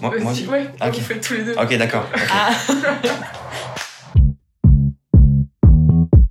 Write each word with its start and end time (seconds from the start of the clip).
Moi, 0.00 0.10
moi 0.10 0.18
Vas-y, 0.18 0.30
aussi 0.30 0.46
ouais, 0.48 0.70
Ah, 0.80 0.88
ok. 0.88 0.94
vous 0.94 1.00
faites 1.00 1.26
tous 1.26 1.34
les 1.34 1.44
deux. 1.44 1.54
Ok, 1.60 1.76
d'accord. 1.76 2.04
Ah. 2.32 2.50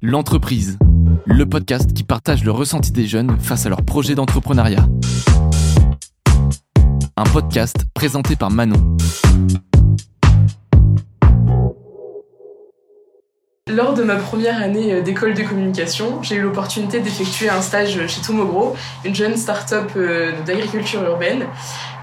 L'entreprise, 0.01 0.77
le 1.25 1.45
podcast 1.45 1.91
qui 1.93 2.03
partage 2.03 2.43
le 2.43 2.51
ressenti 2.51 2.91
des 2.91 3.07
jeunes 3.07 3.37
face 3.39 3.65
à 3.65 3.69
leur 3.69 3.81
projet 3.83 4.15
d'entrepreneuriat. 4.15 4.87
Un 7.17 7.23
podcast 7.23 7.75
présenté 7.93 8.35
par 8.35 8.51
Manon. 8.51 8.95
Lors 13.67 13.93
de 13.93 14.03
ma 14.03 14.15
première 14.15 14.61
année 14.61 14.93
euh, 14.93 15.01
d'école 15.01 15.33
de 15.33 15.43
communication, 15.43 16.23
j'ai 16.23 16.35
eu 16.35 16.41
l'opportunité 16.41 17.01
d'effectuer 17.01 17.49
un 17.49 17.61
stage 17.61 17.99
chez 18.07 18.21
Tomogro, 18.21 18.75
une 19.03 19.13
jeune 19.13 19.35
start-up 19.35 19.91
euh, 19.97 20.31
d'agriculture 20.45 21.03
urbaine. 21.03 21.45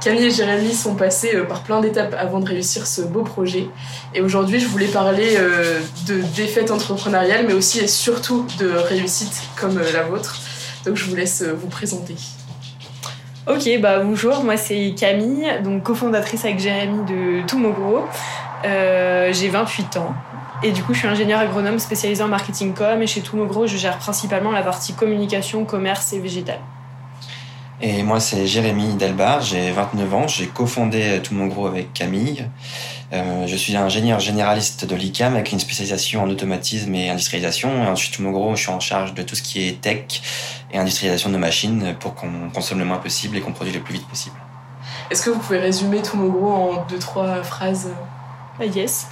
Camille 0.02 0.26
et 0.26 0.30
Jérémy 0.30 0.74
sont 0.74 0.94
passés 0.94 1.34
euh, 1.34 1.44
par 1.44 1.62
plein 1.62 1.80
d'étapes 1.80 2.14
avant 2.18 2.40
de 2.40 2.46
réussir 2.46 2.86
ce 2.86 3.00
beau 3.00 3.22
projet. 3.22 3.68
Et 4.14 4.20
aujourd'hui, 4.20 4.60
je 4.60 4.68
voulais 4.68 4.88
parler 4.88 5.36
euh, 5.38 5.80
de 6.06 6.20
défaites 6.36 6.70
entrepreneuriales, 6.70 7.46
mais 7.46 7.54
aussi 7.54 7.80
et 7.80 7.86
surtout 7.86 8.46
de 8.58 8.68
réussites 8.68 9.40
comme 9.58 9.78
euh, 9.78 9.92
la 9.94 10.02
vôtre. 10.02 10.38
Donc 10.84 10.96
je 10.96 11.04
vous 11.06 11.16
laisse 11.16 11.40
euh, 11.40 11.54
vous 11.58 11.68
présenter. 11.68 12.14
Ok, 13.46 13.68
bah 13.80 14.00
bonjour, 14.00 14.42
moi 14.42 14.56
c'est 14.56 14.94
Camille, 14.98 15.46
donc 15.62 15.82
cofondatrice 15.82 16.46
avec 16.46 16.58
Jérémy 16.58 17.04
de 17.04 17.46
Tomogro. 17.46 18.04
Euh, 18.64 19.32
j'ai 19.32 19.48
28 19.48 19.98
ans 19.98 20.14
et 20.62 20.72
du 20.72 20.82
coup 20.82 20.94
je 20.94 21.00
suis 21.00 21.08
ingénieure 21.08 21.40
agronome 21.40 21.78
spécialisée 21.78 22.22
en 22.22 22.28
marketing 22.28 22.72
com 22.72 23.02
et 23.02 23.06
chez 23.06 23.20
Tomogro 23.20 23.66
je 23.66 23.76
gère 23.76 23.98
principalement 23.98 24.52
la 24.52 24.62
partie 24.62 24.94
communication, 24.94 25.64
commerce 25.64 26.12
et 26.12 26.20
végétal. 26.20 26.60
Et 27.80 28.04
moi, 28.04 28.20
c'est 28.20 28.46
Jérémy 28.46 28.94
Delbar, 28.94 29.40
j'ai 29.40 29.72
29 29.72 30.14
ans, 30.14 30.28
j'ai 30.28 30.46
cofondé 30.46 31.20
Tout 31.22 31.34
Mon 31.34 31.48
Gros 31.48 31.66
avec 31.66 31.92
Camille. 31.92 32.48
Euh, 33.12 33.46
je 33.46 33.56
suis 33.56 33.76
ingénieur 33.76 34.20
généraliste 34.20 34.86
de 34.86 34.94
l'ICAM 34.94 35.34
avec 35.34 35.50
une 35.52 35.58
spécialisation 35.58 36.22
en 36.22 36.30
automatisme 36.30 36.94
et 36.94 37.10
industrialisation. 37.10 37.84
Et 37.84 37.86
ensuite, 37.88 38.14
Tout 38.14 38.22
Mon 38.22 38.30
Gros, 38.30 38.54
je 38.54 38.62
suis 38.62 38.70
en 38.70 38.80
charge 38.80 39.12
de 39.12 39.22
tout 39.22 39.34
ce 39.34 39.42
qui 39.42 39.66
est 39.66 39.80
tech 39.80 40.22
et 40.72 40.78
industrialisation 40.78 41.30
de 41.30 41.34
nos 41.34 41.40
machines 41.40 41.94
pour 41.98 42.14
qu'on 42.14 42.48
consomme 42.54 42.78
le 42.78 42.84
moins 42.84 42.98
possible 42.98 43.36
et 43.36 43.40
qu'on 43.40 43.52
produise 43.52 43.74
le 43.74 43.80
plus 43.80 43.94
vite 43.94 44.06
possible. 44.06 44.36
Est-ce 45.10 45.22
que 45.22 45.30
vous 45.30 45.40
pouvez 45.40 45.58
résumer 45.58 46.00
Tomogro 46.00 46.52
en 46.52 46.84
deux, 46.88 46.98
trois 46.98 47.42
phrases? 47.42 47.90
Yes. 48.60 49.08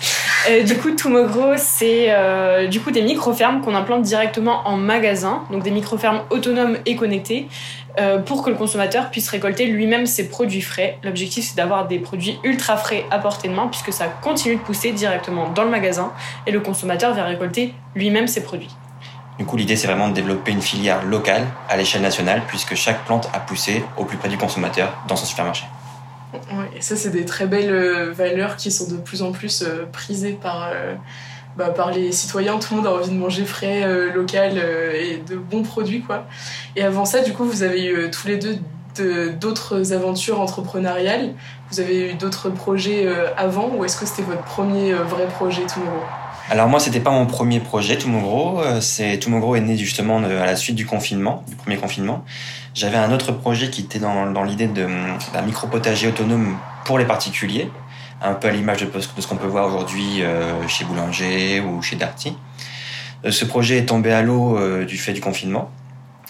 Euh, 0.48 0.62
du 0.64 0.76
coup, 0.76 0.90
Tomogro, 0.92 1.56
c'est 1.56 2.06
euh, 2.08 2.66
du 2.66 2.80
coup 2.80 2.90
des 2.90 3.02
micro-fermes 3.02 3.60
qu'on 3.60 3.74
implante 3.74 4.02
directement 4.02 4.62
en 4.66 4.76
magasin, 4.76 5.44
donc 5.50 5.62
des 5.62 5.70
micro-fermes 5.70 6.22
autonomes 6.30 6.78
et 6.86 6.96
connectées, 6.96 7.48
euh, 7.98 8.18
pour 8.18 8.42
que 8.42 8.50
le 8.50 8.56
consommateur 8.56 9.10
puisse 9.10 9.28
récolter 9.28 9.66
lui-même 9.66 10.06
ses 10.06 10.28
produits 10.28 10.62
frais. 10.62 10.98
L'objectif, 11.02 11.44
c'est 11.44 11.56
d'avoir 11.56 11.86
des 11.86 11.98
produits 11.98 12.38
ultra 12.42 12.76
frais 12.76 13.04
à 13.10 13.18
portée 13.18 13.48
de 13.48 13.54
main, 13.54 13.68
puisque 13.68 13.92
ça 13.92 14.06
continue 14.06 14.56
de 14.56 14.60
pousser 14.60 14.92
directement 14.92 15.48
dans 15.50 15.64
le 15.64 15.70
magasin, 15.70 16.12
et 16.46 16.50
le 16.50 16.60
consommateur 16.60 17.14
vient 17.14 17.24
récolter 17.24 17.74
lui-même 17.94 18.26
ses 18.26 18.42
produits. 18.42 18.74
Du 19.38 19.44
coup, 19.44 19.56
l'idée, 19.56 19.76
c'est 19.76 19.86
vraiment 19.86 20.08
de 20.08 20.14
développer 20.14 20.52
une 20.52 20.62
filière 20.62 21.04
locale 21.04 21.46
à 21.68 21.76
l'échelle 21.76 22.02
nationale 22.02 22.42
puisque 22.46 22.74
chaque 22.74 23.04
plante 23.04 23.28
a 23.32 23.40
poussé 23.40 23.82
au 23.96 24.04
plus 24.04 24.16
près 24.16 24.28
du 24.28 24.36
consommateur 24.36 24.92
dans 25.08 25.16
son 25.16 25.24
supermarché. 25.24 25.64
Ouais, 26.32 26.70
et 26.76 26.80
ça, 26.80 26.96
c'est 26.96 27.10
des 27.10 27.24
très 27.26 27.46
belles 27.46 27.70
euh, 27.72 28.12
valeurs 28.12 28.56
qui 28.56 28.70
sont 28.70 28.90
de 28.90 28.96
plus 28.96 29.22
en 29.22 29.32
plus 29.32 29.62
euh, 29.62 29.84
prisées 29.92 30.32
par, 30.32 30.70
euh, 30.72 30.94
bah, 31.56 31.68
par 31.70 31.90
les 31.90 32.10
citoyens. 32.12 32.58
Tout 32.58 32.74
le 32.74 32.80
monde 32.80 32.86
a 32.86 32.94
envie 32.94 33.10
de 33.10 33.14
manger 33.14 33.44
frais, 33.44 34.10
local 34.12 34.56
et 34.58 35.18
de 35.18 35.36
bons 35.36 35.62
produits, 35.62 36.02
quoi. 36.02 36.26
Et 36.76 36.82
avant 36.82 37.04
ça, 37.04 37.20
du 37.20 37.32
coup, 37.34 37.44
vous 37.44 37.62
avez 37.62 37.84
eu 37.84 38.10
tous 38.10 38.26
les 38.28 38.38
deux 38.38 38.56
de- 38.96 39.28
d'autres 39.28 39.92
aventures 39.92 40.40
entrepreneuriales. 40.40 41.34
Vous 41.70 41.80
avez 41.80 42.10
eu 42.10 42.14
d'autres 42.14 42.50
projets 42.50 43.06
avant 43.36 43.70
ou 43.74 43.84
est-ce 43.84 43.96
que 43.98 44.06
c'était 44.06 44.22
votre 44.22 44.44
premier 44.44 44.92
vrai 44.94 45.26
projet 45.28 45.66
tout 45.66 45.80
nouveau? 45.80 46.02
Alors 46.52 46.68
moi, 46.68 46.80
c'était 46.80 47.00
pas 47.00 47.12
mon 47.12 47.24
premier 47.24 47.60
projet, 47.60 47.96
Tout 47.96 48.10
Mon 48.10 48.20
Gros. 48.20 48.60
Euh, 48.60 48.82
C'est 48.82 49.16
Tout 49.16 49.30
Mon 49.30 49.38
Gros 49.38 49.56
est 49.56 49.62
né 49.62 49.74
justement 49.78 50.18
à 50.18 50.44
la 50.44 50.54
suite 50.54 50.76
du 50.76 50.84
confinement, 50.84 51.44
du 51.48 51.56
premier 51.56 51.78
confinement. 51.78 52.26
J'avais 52.74 52.98
un 52.98 53.10
autre 53.10 53.32
projet 53.32 53.70
qui 53.70 53.80
était 53.80 53.98
dans, 53.98 54.30
dans 54.30 54.44
l'idée 54.44 54.66
d'un 54.66 55.42
micro 55.46 55.66
potager 55.66 56.08
autonome 56.08 56.58
pour 56.84 56.98
les 56.98 57.06
particuliers, 57.06 57.70
un 58.20 58.34
peu 58.34 58.48
à 58.48 58.50
l'image 58.50 58.82
de, 58.82 59.00
ce 59.00 59.26
qu'on 59.26 59.36
peut 59.36 59.46
voir 59.46 59.66
aujourd'hui 59.66 60.20
euh, 60.20 60.68
chez 60.68 60.84
Boulanger 60.84 61.60
ou 61.60 61.80
chez 61.80 61.96
Darty. 61.96 62.36
Euh, 63.24 63.30
Ce 63.30 63.46
projet 63.46 63.78
est 63.78 63.86
tombé 63.86 64.12
à 64.12 64.20
l'eau 64.20 64.58
du 64.84 64.98
fait 64.98 65.14
du 65.14 65.22
confinement, 65.22 65.70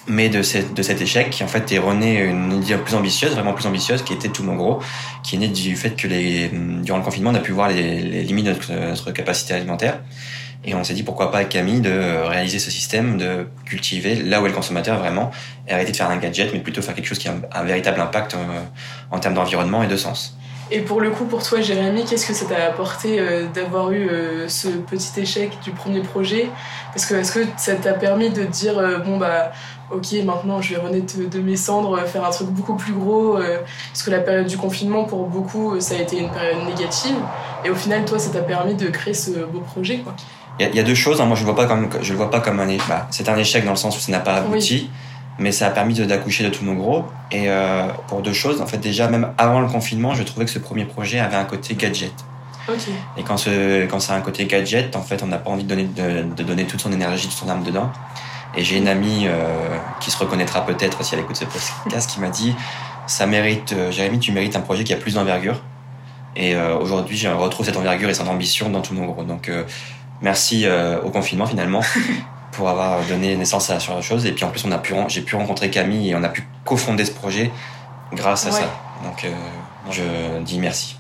mais 0.07 0.29
de, 0.29 0.43
cette- 0.43 0.75
de 0.75 0.83
cet 0.83 1.01
échec 1.01 1.31
qui 1.31 1.45
en 1.45 1.49
fait 1.49 1.71
est 1.73 1.79
rené 1.79 2.23
une 2.23 2.53
idée 2.63 2.77
plus 2.77 2.95
ambitieuse, 2.95 3.33
vraiment 3.33 3.53
plus 3.53 3.67
ambitieuse, 3.67 4.03
qui 4.03 4.13
était 4.13 4.29
Tout 4.29 4.43
Mon 4.43 4.57
Gros, 4.57 4.81
qui 5.23 5.37
est 5.37 5.39
née 5.39 5.49
du 5.49 5.77
fait 5.77 5.91
que 5.91 6.07
les, 6.07 6.49
durant 6.49 6.99
le 6.99 7.05
confinement, 7.05 7.31
on 7.31 7.35
a 7.35 7.41
pu 7.41 7.53
voir 7.53 7.69
les, 7.69 8.23
limites 8.23 8.47
de 8.47 8.55
notre, 8.89 9.11
capacité 9.13 9.55
alimentaire. 9.55 10.01
Et 10.65 10.75
on 10.75 10.85
s'est 10.85 10.95
dit 10.95 11.03
pourquoi 11.03 11.33
pas 11.33 11.39
avec 11.39 11.49
Camille 11.49 11.81
de 11.81 12.23
réaliser 12.29 12.61
ce 12.61 12.71
système, 12.71 13.19
de 13.19 13.49
cultiver 13.65 14.15
là 14.15 14.41
où 14.41 14.47
est 14.47 14.49
le 14.49 14.55
consommateur 14.55 14.99
vraiment, 14.99 15.33
et 15.67 15.73
arrêter 15.73 15.91
de 15.91 15.97
faire 15.97 16.11
un 16.11 16.17
gadget, 16.17 16.53
mais 16.53 16.61
plutôt 16.61 16.83
faire 16.83 16.95
quelque 16.95 17.07
chose 17.07 17.19
qui 17.19 17.29
a 17.29 17.35
un, 17.53 17.65
véritable 17.65 18.01
impact 18.01 18.35
euh, 18.35 18.39
en 19.11 19.19
termes 19.19 19.35
d'environnement 19.35 19.83
et 19.83 19.89
de 19.89 19.97
sens. 19.97 20.37
Et 20.71 20.81
pour 20.81 21.01
le 21.01 21.11
coup, 21.11 21.27
pour 21.27 21.43
toi, 21.43 21.61
Jérémy, 21.61 22.05
qu'est-ce 22.05 22.27
que 22.27 22.33
ça 22.33 22.47
t'a 22.47 22.65
apporté 22.65 23.19
euh, 23.19 23.47
d'avoir 23.53 23.91
eu 23.91 24.09
euh, 24.09 24.49
ce 24.49 24.69
petit 24.69 25.21
échec 25.21 25.51
du 25.65 25.73
premier 25.73 26.01
projet? 26.01 26.49
Parce 26.95 27.07
que 27.07 27.15
est-ce 27.17 27.33
que 27.33 27.41
ça 27.57 27.75
t'a 27.75 27.93
permis 27.93 28.31
de 28.31 28.45
dire 28.45 29.03
bon 29.05 29.19
bah 29.19 29.51
ok 29.93 30.25
maintenant 30.25 30.61
je 30.63 30.75
vais 30.75 30.81
renaître 30.81 31.15
de 31.19 31.39
mes 31.41 31.57
cendres, 31.57 31.99
euh, 31.99 32.05
faire 32.07 32.25
un 32.25 32.31
truc 32.31 32.49
beaucoup 32.49 32.75
plus 32.75 32.93
gros 32.93 33.37
euh, 33.37 33.59
Parce 33.93 34.03
que 34.03 34.11
la 34.11 34.21
période 34.21 34.47
du 34.47 34.57
confinement 34.57 35.05
pour 35.05 35.27
beaucoup 35.27 35.75
euh, 35.75 35.81
ça 35.81 35.95
a 35.95 35.99
été 35.99 36.19
une 36.19 36.31
période 36.31 36.65
négative. 36.67 37.17
Et 37.65 37.71
au 37.71 37.75
final, 37.75 38.05
toi, 38.05 38.19
ça 38.19 38.31
t'a 38.31 38.41
permis 38.41 38.75
de 38.75 38.89
créer 38.89 39.15
ce 39.15 39.31
beau 39.45 39.61
projet 39.61 39.99
quoi. 39.99 40.15
Il 40.59 40.63
y, 40.63 40.69
a- 40.69 40.71
il 40.71 40.77
y 40.77 40.81
a 40.81 40.83
deux 40.83 40.95
choses. 40.95 41.21
hein. 41.21 41.27
Moi, 41.27 41.37
je 41.37 41.43
le 41.43 41.47
vois 41.53 41.57
pas 41.57 41.67
comme, 41.67 41.89
je 42.01 42.11
le 42.13 42.17
vois 42.19 42.31
pas 42.31 42.41
comme 42.41 42.61
un 42.61 42.69
échec. 42.69 42.87
Bah, 42.89 43.07
c'est 43.11 43.29
un 43.29 43.37
échec 43.37 43.65
dans 43.65 43.71
le 43.71 43.77
sens 43.77 43.97
où 43.97 44.01
ça 44.01 44.13
n'a 44.13 44.21
pas 44.21 44.35
abouti, 44.35 44.91
mais 45.39 45.51
ça 45.53 45.67
a 45.69 45.71
permis 45.71 45.95
de- 45.95 46.05
d'accoucher 46.05 46.45
de 46.45 46.51
tout 46.51 46.65
mon 46.65 46.75
gros. 46.75 47.05
Et 47.31 47.45
euh, 47.49 47.87
pour 48.09 48.21
deux 48.23 48.33
choses, 48.35 48.61
en 48.61 48.67
fait, 48.67 48.79
déjà 48.79 49.09
même 49.09 49.33
avant 49.39 49.61
le 49.61 49.69
confinement, 49.69 50.15
je 50.15 50.23
trouvais 50.25 50.45
que 50.45 50.51
ce 50.51 50.59
premier 50.59 50.85
projet 50.85 51.21
avait 51.21 51.37
un 51.37 51.45
côté 51.45 51.75
gadget. 51.75 52.13
Et 53.17 53.23
quand, 53.23 53.37
ce, 53.39 53.87
quand 53.87 53.99
ça 54.01 54.13
a 54.15 54.17
un 54.17 54.21
côté 54.21 54.45
gadget, 54.45 54.95
en 54.95 55.03
fait, 55.03 55.23
on 55.23 55.27
n'a 55.27 55.39
pas 55.39 55.51
envie 55.51 55.65
de 55.65 55.69
donner, 55.69 55.85
de, 55.85 56.23
de 56.35 56.43
donner 56.43 56.65
toute 56.65 56.81
son 56.81 56.93
énergie, 56.93 57.29
toute 57.29 57.37
son 57.37 57.49
âme 57.49 57.63
dedans. 57.65 57.91
Et 58.55 58.65
j'ai 58.65 58.77
une 58.77 58.89
amie 58.89 59.27
euh, 59.27 59.77
qui 60.01 60.11
se 60.11 60.19
reconnaîtra 60.19 60.67
peut-être 60.67 61.03
si 61.05 61.15
elle 61.15 61.21
écoute 61.21 61.37
ce 61.37 61.45
podcast 61.45 62.11
qui 62.11 62.21
m'a 62.21 62.29
dit 62.29 62.55
Ça 63.07 63.27
mérite, 63.27 63.73
euh, 63.73 63.91
Jérémy, 63.91 64.19
tu 64.19 64.33
mérites 64.33 64.57
un 64.57 64.61
projet 64.61 64.85
qui 64.85 64.93
a 64.93 64.97
plus 64.97 65.15
d'envergure. 65.15 65.61
Et 66.37 66.55
euh, 66.55 66.77
aujourd'hui, 66.79 67.17
je 67.17 67.29
retrouve 67.29 67.65
cette 67.67 67.77
envergure 67.77 68.09
et 68.11 68.15
cette 68.15 68.29
ambition 68.29 68.69
dans 68.71 68.81
tout 68.81 68.95
mon 68.95 69.07
gros. 69.07 69.23
Donc, 69.25 69.51
merci 70.21 70.67
au 71.05 71.11
confinement 71.11 71.47
finalement 71.47 71.81
pour 72.53 72.69
avoir 72.69 73.01
donné 73.09 73.37
naissance 73.37 73.71
à 73.71 73.81
ce 73.81 73.87
genre 73.87 73.97
de 73.97 74.03
choses. 74.03 74.27
Et 74.27 74.33
puis 74.33 74.45
en 74.45 74.49
plus, 74.51 74.65
on 74.67 74.73
a 74.73 74.79
pu, 74.79 74.95
j'ai 75.09 75.23
pu 75.23 75.37
rencontrer 75.37 75.71
Camille 75.71 76.11
et 76.11 76.15
on 76.15 76.23
a 76.23 76.29
pu 76.29 76.47
cofonder 76.65 77.05
ce 77.05 77.13
projet 77.13 77.51
grâce 78.13 78.47
à 78.47 78.51
Ouais. 78.51 78.61
ça. 78.61 78.71
Donc, 79.05 79.27
je 79.91 80.03
dis 80.43 80.59
merci. 80.59 80.97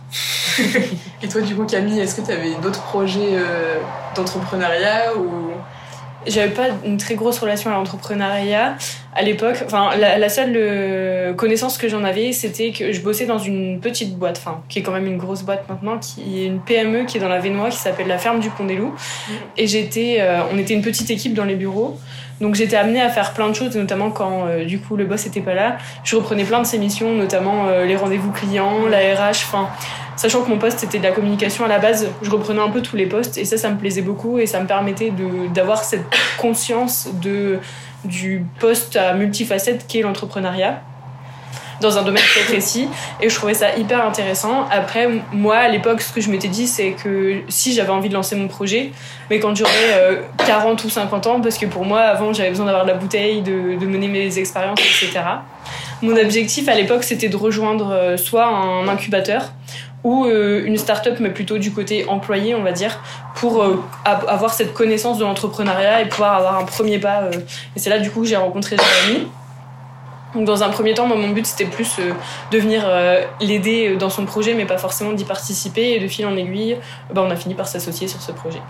Et 1.22 1.28
toi, 1.28 1.40
du 1.40 1.54
coup, 1.54 1.64
Camille, 1.64 2.00
est-ce 2.00 2.16
que 2.16 2.26
t'avais 2.26 2.54
d'autres 2.56 2.82
projets 2.82 3.38
d'entrepreneuriat 4.14 5.16
ou 5.16 5.52
J'avais 6.26 6.52
pas 6.52 6.68
une 6.84 6.96
très 6.96 7.14
grosse 7.14 7.38
relation 7.38 7.70
à 7.70 7.74
l'entrepreneuriat 7.74 8.76
à 9.14 9.22
l'époque. 9.22 9.62
Enfin, 9.64 9.90
la, 9.96 10.18
la 10.18 10.28
seule 10.28 10.52
euh, 10.56 11.34
connaissance 11.34 11.78
que 11.78 11.88
j'en 11.88 12.04
avais, 12.04 12.32
c'était 12.32 12.70
que 12.70 12.92
je 12.92 13.00
bossais 13.00 13.26
dans 13.26 13.38
une 13.38 13.80
petite 13.80 14.16
boîte, 14.16 14.38
enfin, 14.38 14.62
qui 14.68 14.78
est 14.78 14.82
quand 14.82 14.92
même 14.92 15.06
une 15.06 15.18
grosse 15.18 15.42
boîte 15.42 15.68
maintenant, 15.68 15.98
qui 15.98 16.42
est 16.42 16.46
une 16.46 16.60
PME 16.60 17.04
qui 17.04 17.18
est 17.18 17.20
dans 17.20 17.28
la 17.28 17.38
Vénois, 17.38 17.70
qui 17.70 17.78
s'appelle 17.78 18.08
la 18.08 18.18
Ferme 18.18 18.40
du 18.40 18.50
Pont 18.50 18.64
des 18.64 18.76
Loups. 18.76 18.94
Et 19.56 19.66
j'étais, 19.66 20.18
euh, 20.20 20.40
on 20.52 20.58
était 20.58 20.74
une 20.74 20.82
petite 20.82 21.10
équipe 21.10 21.34
dans 21.34 21.44
les 21.44 21.56
bureaux. 21.56 21.98
Donc 22.42 22.56
j'étais 22.56 22.76
amenée 22.76 23.00
à 23.00 23.08
faire 23.08 23.34
plein 23.34 23.48
de 23.48 23.54
choses, 23.54 23.76
notamment 23.76 24.10
quand 24.10 24.46
euh, 24.46 24.64
du 24.64 24.80
coup 24.80 24.96
le 24.96 25.04
boss 25.04 25.26
était 25.26 25.40
pas 25.40 25.54
là. 25.54 25.78
Je 26.02 26.16
reprenais 26.16 26.44
plein 26.44 26.60
de 26.60 26.66
ses 26.66 26.78
missions, 26.78 27.14
notamment 27.14 27.68
euh, 27.68 27.84
les 27.84 27.94
rendez-vous 27.94 28.32
clients, 28.32 28.86
la 28.90 28.98
RH, 28.98 29.44
enfin 29.46 29.68
sachant 30.16 30.42
que 30.42 30.48
mon 30.48 30.58
poste 30.58 30.82
était 30.84 30.98
de 30.98 31.04
la 31.04 31.12
communication 31.12 31.64
à 31.64 31.68
la 31.68 31.78
base, 31.78 32.08
je 32.22 32.30
reprenais 32.30 32.60
un 32.60 32.70
peu 32.70 32.82
tous 32.82 32.96
les 32.96 33.06
postes 33.06 33.38
et 33.38 33.44
ça, 33.44 33.56
ça 33.56 33.70
me 33.70 33.78
plaisait 33.78 34.02
beaucoup 34.02 34.38
et 34.38 34.46
ça 34.46 34.60
me 34.60 34.66
permettait 34.66 35.12
d'avoir 35.54 35.84
cette 35.84 36.04
conscience 36.38 37.08
de, 37.20 37.58
du 38.04 38.44
poste 38.60 38.96
à 38.96 39.14
multifacette 39.14 39.86
qu'est 39.86 40.02
l'entrepreneuriat 40.02 40.82
dans 41.80 41.98
un 41.98 42.02
domaine 42.02 42.22
très 42.22 42.44
précis 42.44 42.88
et 43.20 43.28
je 43.28 43.34
trouvais 43.34 43.54
ça 43.54 43.76
hyper 43.76 44.06
intéressant. 44.06 44.66
Après, 44.70 45.08
moi 45.32 45.56
à 45.56 45.68
l'époque, 45.68 46.00
ce 46.00 46.12
que 46.12 46.20
je 46.20 46.30
m'étais 46.30 46.48
dit, 46.48 46.66
c'est 46.66 46.92
que 46.92 47.40
si 47.48 47.74
j'avais 47.74 47.90
envie 47.90 48.08
de 48.08 48.14
lancer 48.14 48.36
mon 48.36 48.48
projet, 48.48 48.92
mais 49.28 49.40
quand 49.40 49.54
j'aurais 49.54 49.72
euh, 49.94 50.22
40 50.46 50.84
ou 50.84 50.90
50 50.90 51.26
ans, 51.26 51.40
parce 51.40 51.58
que 51.58 51.66
pour 51.66 51.84
moi, 51.84 52.00
avant, 52.00 52.32
j'avais 52.32 52.50
besoin 52.50 52.66
d'avoir 52.66 52.84
de 52.84 52.90
la 52.90 52.96
bouteille, 52.96 53.42
de, 53.42 53.76
de 53.78 53.86
mener 53.86 54.08
mes 54.08 54.38
expériences, 54.38 54.78
etc. 54.80 55.24
Mon 56.00 56.16
objectif 56.16 56.68
à 56.68 56.74
l'époque, 56.74 57.04
c'était 57.04 57.28
de 57.28 57.36
rejoindre 57.36 57.92
euh, 57.92 58.16
soit 58.16 58.46
un 58.46 58.88
incubateur 58.88 59.52
ou 60.04 60.24
euh, 60.24 60.62
une 60.64 60.76
start-up, 60.76 61.18
mais 61.20 61.30
plutôt 61.30 61.58
du 61.58 61.72
côté 61.72 62.06
employé, 62.08 62.54
on 62.54 62.62
va 62.62 62.72
dire, 62.72 62.98
pour 63.36 63.62
euh, 63.62 63.82
av- 64.04 64.24
avoir 64.28 64.52
cette 64.52 64.74
connaissance 64.74 65.18
de 65.18 65.24
l'entrepreneuriat 65.24 66.02
et 66.02 66.08
pouvoir 66.08 66.34
avoir 66.34 66.58
un 66.58 66.64
premier 66.64 66.98
pas. 66.98 67.22
euh. 67.22 67.30
Et 67.76 67.78
c'est 67.78 67.90
là, 67.90 67.98
du 68.00 68.10
coup, 68.10 68.20
que 68.22 68.26
j'ai 68.26 68.36
rencontré 68.36 68.76
Jérémy. 68.76 69.28
Donc 70.34 70.44
dans 70.46 70.62
un 70.62 70.70
premier 70.70 70.94
temps, 70.94 71.06
moi, 71.06 71.16
mon 71.18 71.28
but 71.28 71.44
c'était 71.46 71.66
plus 71.66 71.96
euh, 71.98 72.12
de 72.50 72.58
venir 72.58 72.82
euh, 72.86 73.22
l'aider 73.40 73.96
dans 73.96 74.08
son 74.08 74.24
projet, 74.24 74.54
mais 74.54 74.64
pas 74.64 74.78
forcément 74.78 75.12
d'y 75.12 75.24
participer. 75.24 75.92
Et 75.92 76.00
de 76.00 76.08
fil 76.08 76.26
en 76.26 76.36
aiguille, 76.36 76.78
bah, 77.12 77.22
on 77.24 77.30
a 77.30 77.36
fini 77.36 77.54
par 77.54 77.68
s'associer 77.68 78.08
sur 78.08 78.20
ce 78.22 78.32
projet. 78.32 78.62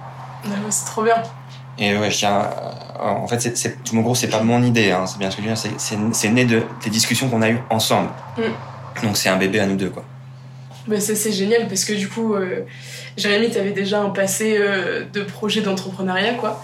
C'est 0.70 0.86
trop 0.86 1.02
bien. 1.02 1.14
Et 1.78 1.96
ouais, 1.96 2.10
je 2.10 2.18
tiens. 2.18 2.50
en 3.00 3.26
fait, 3.28 3.56
c'est, 3.56 3.92
mon 3.94 4.02
gros, 4.02 4.14
c'est 4.16 4.26
pas 4.28 4.40
mon 4.42 4.62
idée, 4.62 4.90
hein, 4.90 5.06
c'est 5.06 5.18
bien 5.18 5.30
ce 5.30 5.36
que 5.36 5.42
je 5.42 5.48
veux 5.48 5.54
dire. 5.54 6.12
C'est, 6.12 6.28
né 6.28 6.44
de, 6.44 6.62
des 6.84 6.90
discussions 6.90 7.28
qu'on 7.28 7.40
a 7.42 7.48
eues 7.48 7.60
ensemble. 7.70 8.08
Donc 9.02 9.16
c'est 9.16 9.28
un 9.28 9.36
bébé 9.36 9.60
à 9.60 9.66
nous 9.66 9.76
deux, 9.76 9.88
quoi. 9.88 10.02
Bah, 10.88 10.98
ça, 10.98 11.14
c'est 11.14 11.32
génial 11.32 11.68
parce 11.68 11.84
que 11.84 11.92
du 11.92 12.08
coup, 12.08 12.34
euh, 12.34 12.62
Jérémy, 13.16 13.50
t'avais 13.50 13.70
déjà 13.70 14.00
un 14.00 14.10
passé 14.10 14.56
euh, 14.58 15.04
de 15.12 15.22
projet 15.22 15.60
d'entrepreneuriat, 15.60 16.34
quoi. 16.34 16.60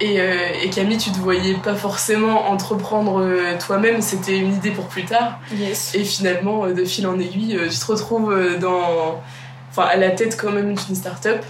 Et, 0.00 0.20
euh, 0.20 0.36
et 0.62 0.70
Camille, 0.70 0.96
tu 0.96 1.10
te 1.10 1.18
voyais 1.18 1.54
pas 1.54 1.74
forcément 1.74 2.50
entreprendre 2.50 3.20
euh, 3.20 3.58
toi-même, 3.58 4.00
c'était 4.00 4.38
une 4.38 4.54
idée 4.54 4.70
pour 4.70 4.86
plus 4.86 5.04
tard. 5.04 5.40
Yes. 5.54 5.94
Et 5.94 6.04
finalement, 6.04 6.66
de 6.68 6.84
fil 6.84 7.06
en 7.06 7.18
aiguille, 7.18 7.58
tu 7.70 7.76
te 7.76 7.86
retrouves 7.86 8.34
dans, 8.60 9.20
enfin, 9.70 9.88
à 9.90 9.96
la 9.96 10.10
tête 10.10 10.38
quand 10.40 10.52
même 10.52 10.74
d'une 10.74 10.94
start-up. 10.94 11.44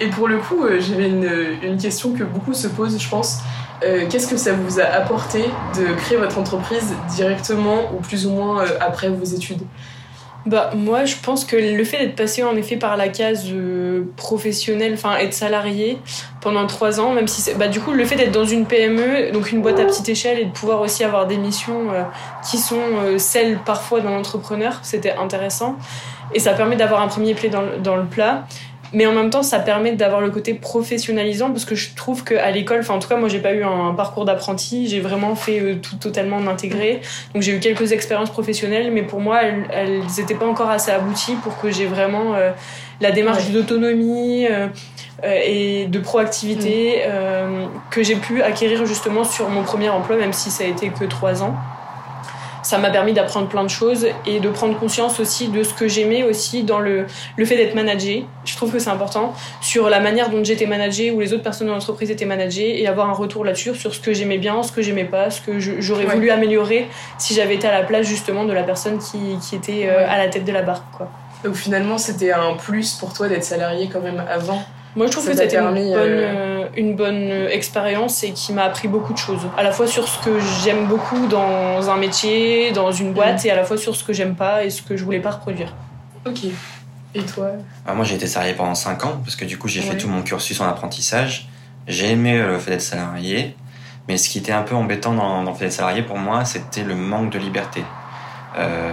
Et 0.00 0.08
pour 0.08 0.28
le 0.28 0.38
coup, 0.38 0.64
j'avais 0.80 1.08
une, 1.08 1.30
une 1.62 1.76
question 1.80 2.12
que 2.12 2.24
beaucoup 2.24 2.52
se 2.52 2.68
posent, 2.68 3.00
je 3.00 3.08
pense. 3.08 3.38
Qu'est-ce 3.80 4.28
que 4.28 4.36
ça 4.36 4.52
vous 4.52 4.80
a 4.80 4.84
apporté 4.84 5.44
de 5.76 5.94
créer 5.94 6.18
votre 6.18 6.38
entreprise 6.38 6.94
directement 7.14 7.92
ou 7.92 8.00
plus 8.00 8.26
ou 8.26 8.30
moins 8.30 8.64
après 8.80 9.08
vos 9.08 9.24
études? 9.24 9.62
Bah 10.46 10.70
moi 10.76 11.06
je 11.06 11.14
pense 11.22 11.46
que 11.46 11.56
le 11.56 11.84
fait 11.84 11.98
d'être 11.98 12.16
passé 12.16 12.42
en 12.42 12.54
effet 12.54 12.76
par 12.76 12.98
la 12.98 13.08
case 13.08 13.46
euh, 13.50 14.02
professionnelle, 14.16 14.92
enfin 14.92 15.16
être 15.16 15.32
salarié 15.32 15.96
pendant 16.42 16.66
trois 16.66 17.00
ans, 17.00 17.12
même 17.14 17.26
si 17.28 17.40
c'est- 17.40 17.54
bah 17.54 17.68
du 17.68 17.80
coup 17.80 17.92
le 17.92 18.04
fait 18.04 18.16
d'être 18.16 18.32
dans 18.32 18.44
une 18.44 18.66
PME, 18.66 19.30
donc 19.32 19.52
une 19.52 19.62
boîte 19.62 19.80
à 19.80 19.84
petite 19.86 20.06
échelle 20.10 20.38
et 20.38 20.44
de 20.44 20.50
pouvoir 20.50 20.82
aussi 20.82 21.02
avoir 21.02 21.26
des 21.26 21.38
missions 21.38 21.90
euh, 21.92 22.02
qui 22.46 22.58
sont 22.58 22.76
euh, 23.04 23.16
celles 23.18 23.56
parfois 23.64 24.00
d'un 24.00 24.12
entrepreneur, 24.12 24.80
c'était 24.82 25.14
intéressant 25.14 25.76
et 26.34 26.40
ça 26.40 26.52
permet 26.52 26.76
d'avoir 26.76 27.00
un 27.00 27.08
premier 27.08 27.32
pied 27.32 27.48
dans 27.48 27.62
dans 27.82 27.96
le 27.96 28.04
plat. 28.04 28.44
Mais 28.94 29.06
en 29.06 29.12
même 29.12 29.28
temps, 29.30 29.42
ça 29.42 29.58
permet 29.58 29.92
d'avoir 29.92 30.20
le 30.20 30.30
côté 30.30 30.54
professionnalisant 30.54 31.50
parce 31.50 31.64
que 31.64 31.74
je 31.74 31.88
trouve 31.94 32.22
qu'à 32.24 32.50
l'école, 32.50 32.80
enfin 32.80 32.94
en 32.94 32.98
tout 33.00 33.08
cas 33.08 33.16
moi 33.16 33.28
j'ai 33.28 33.40
pas 33.40 33.52
eu 33.52 33.64
un 33.64 33.92
parcours 33.94 34.24
d'apprenti, 34.24 34.88
j'ai 34.88 35.00
vraiment 35.00 35.34
fait 35.34 35.58
euh, 35.60 35.74
tout 35.82 35.96
totalement 35.96 36.36
en 36.36 36.46
intégré. 36.46 37.00
Donc 37.34 37.42
j'ai 37.42 37.52
eu 37.56 37.58
quelques 37.60 37.92
expériences 37.92 38.30
professionnelles, 38.30 38.90
mais 38.92 39.02
pour 39.02 39.20
moi, 39.20 39.40
elles- 39.42 40.00
n'étaient 40.16 40.34
pas 40.36 40.46
encore 40.46 40.70
assez 40.70 40.90
abouties 40.92 41.34
pour 41.42 41.58
que 41.60 41.70
j'ai 41.70 41.86
vraiment 41.86 42.34
euh, 42.34 42.50
la 43.00 43.10
démarche 43.10 43.46
Ouais. 43.46 43.52
d'autonomie 43.52 44.46
euh, 44.46 44.68
et 45.24 45.86
de 45.86 45.98
proactivité 45.98 47.02
Mm. 47.06 47.68
que 47.90 48.02
j'ai 48.02 48.16
pu 48.16 48.42
acquérir 48.42 48.86
justement 48.86 49.24
sur 49.24 49.48
mon 49.48 49.62
premier 49.62 49.88
emploi, 49.88 50.16
même 50.16 50.32
si 50.32 50.50
ça 50.50 50.64
a 50.64 50.66
été 50.66 50.88
que 50.90 51.04
trois 51.04 51.42
ans. 51.42 51.54
Ça 52.64 52.78
m'a 52.78 52.90
permis 52.90 53.12
d'apprendre 53.12 53.46
plein 53.46 53.62
de 53.62 53.68
choses 53.68 54.06
et 54.26 54.40
de 54.40 54.48
prendre 54.48 54.76
conscience 54.78 55.20
aussi 55.20 55.48
de 55.48 55.62
ce 55.62 55.72
que 55.74 55.86
j'aimais 55.86 56.22
aussi 56.24 56.64
dans 56.64 56.80
le, 56.80 57.06
le 57.36 57.44
fait 57.44 57.56
d'être 57.56 57.74
managé. 57.76 58.24
Je 58.46 58.56
trouve 58.56 58.72
que 58.72 58.78
c'est 58.80 58.90
important 58.90 59.34
sur 59.60 59.88
la 59.90 60.00
manière 60.00 60.30
dont 60.30 60.42
j'étais 60.42 60.66
managée 60.66 61.10
ou 61.12 61.20
les 61.20 61.32
autres 61.34 61.42
personnes 61.44 61.66
de 61.68 61.72
l'entreprise 61.72 62.10
étaient 62.10 62.24
managées 62.24 62.80
et 62.82 62.88
avoir 62.88 63.08
un 63.08 63.12
retour 63.12 63.44
là-dessus 63.44 63.74
sur 63.74 63.94
ce 63.94 64.00
que 64.00 64.12
j'aimais 64.14 64.38
bien, 64.38 64.62
ce 64.62 64.72
que 64.72 64.82
j'aimais 64.82 65.04
pas, 65.04 65.30
ce 65.30 65.40
que 65.42 65.60
j'aurais 65.60 66.06
Ouais. 66.06 66.14
voulu 66.14 66.30
améliorer 66.30 66.88
si 67.18 67.34
j'avais 67.34 67.54
été 67.56 67.68
à 67.68 67.72
la 67.72 67.82
place 67.84 68.06
justement 68.06 68.44
de 68.44 68.52
la 68.54 68.62
personne 68.64 68.98
qui, 68.98 69.18
qui 69.46 69.54
était 69.56 69.86
euh, 69.86 69.98
Ouais. 69.98 70.04
à 70.04 70.18
la 70.18 70.28
tête 70.28 70.44
de 70.46 70.52
la 70.52 70.62
barque. 70.62 70.84
Quoi. 70.96 71.08
Donc 71.44 71.54
finalement, 71.56 71.98
c'était 71.98 72.32
un 72.32 72.54
plus 72.54 72.94
pour 72.94 73.12
toi 73.12 73.28
d'être 73.28 73.44
salarié 73.44 73.90
quand 73.92 74.00
même 74.00 74.24
avant? 74.26 74.62
Moi, 74.96 75.06
je 75.08 75.12
trouve 75.12 75.24
Ça 75.24 75.32
que 75.32 75.36
t'a 75.36 75.42
c'était 75.44 75.56
une 75.58 75.64
bonne, 75.64 75.76
euh, 75.78 75.96
euh, 75.98 76.53
une 76.76 76.94
bonne 76.96 77.30
euh, 77.30 77.48
expérience 77.50 78.22
et 78.24 78.32
qui 78.32 78.52
m'a 78.52 78.62
appris 78.64 78.88
beaucoup 78.88 79.12
de 79.12 79.18
choses. 79.18 79.42
À 79.56 79.62
la 79.62 79.72
fois 79.72 79.86
sur 79.86 80.06
ce 80.08 80.22
que 80.24 80.38
j'aime 80.62 80.86
beaucoup 80.86 81.26
dans 81.26 81.90
un 81.90 81.96
métier, 81.96 82.72
dans 82.72 82.92
une 82.92 83.12
boîte, 83.12 83.44
et 83.44 83.50
à 83.50 83.56
la 83.56 83.64
fois 83.64 83.76
sur 83.76 83.94
ce 83.96 84.04
que 84.04 84.12
j'aime 84.12 84.34
pas 84.34 84.64
et 84.64 84.70
ce 84.70 84.82
que 84.82 84.96
je 84.96 85.04
voulais 85.04 85.20
pas 85.20 85.30
reproduire. 85.32 85.74
Ok. 86.26 86.44
Et 87.16 87.22
toi? 87.22 87.50
Ah, 87.86 87.94
moi, 87.94 88.04
j'ai 88.04 88.16
été 88.16 88.26
salarié 88.26 88.54
pendant 88.54 88.74
5 88.74 89.04
ans, 89.04 89.20
parce 89.22 89.36
que 89.36 89.44
du 89.44 89.56
coup, 89.58 89.68
j'ai 89.68 89.80
Ouais. 89.80 89.86
fait 89.86 89.96
tout 89.98 90.08
mon 90.08 90.22
cursus 90.22 90.60
en 90.60 90.66
apprentissage. 90.68 91.48
J'ai 91.86 92.10
aimé 92.10 92.36
euh, 92.38 92.52
le 92.52 92.58
fait 92.58 92.72
d'être 92.72 92.80
salarié, 92.82 93.54
mais 94.08 94.16
ce 94.16 94.28
qui 94.28 94.38
était 94.38 94.52
un 94.52 94.62
peu 94.62 94.74
embêtant 94.74 95.12
dans, 95.14 95.42
dans 95.44 95.50
le 95.50 95.56
fait 95.56 95.66
d'être 95.66 95.74
salarié 95.74 96.02
pour 96.02 96.18
moi, 96.18 96.44
c'était 96.44 96.82
le 96.82 96.94
manque 96.96 97.30
de 97.30 97.38
liberté. 97.38 97.84
Euh, 98.58 98.92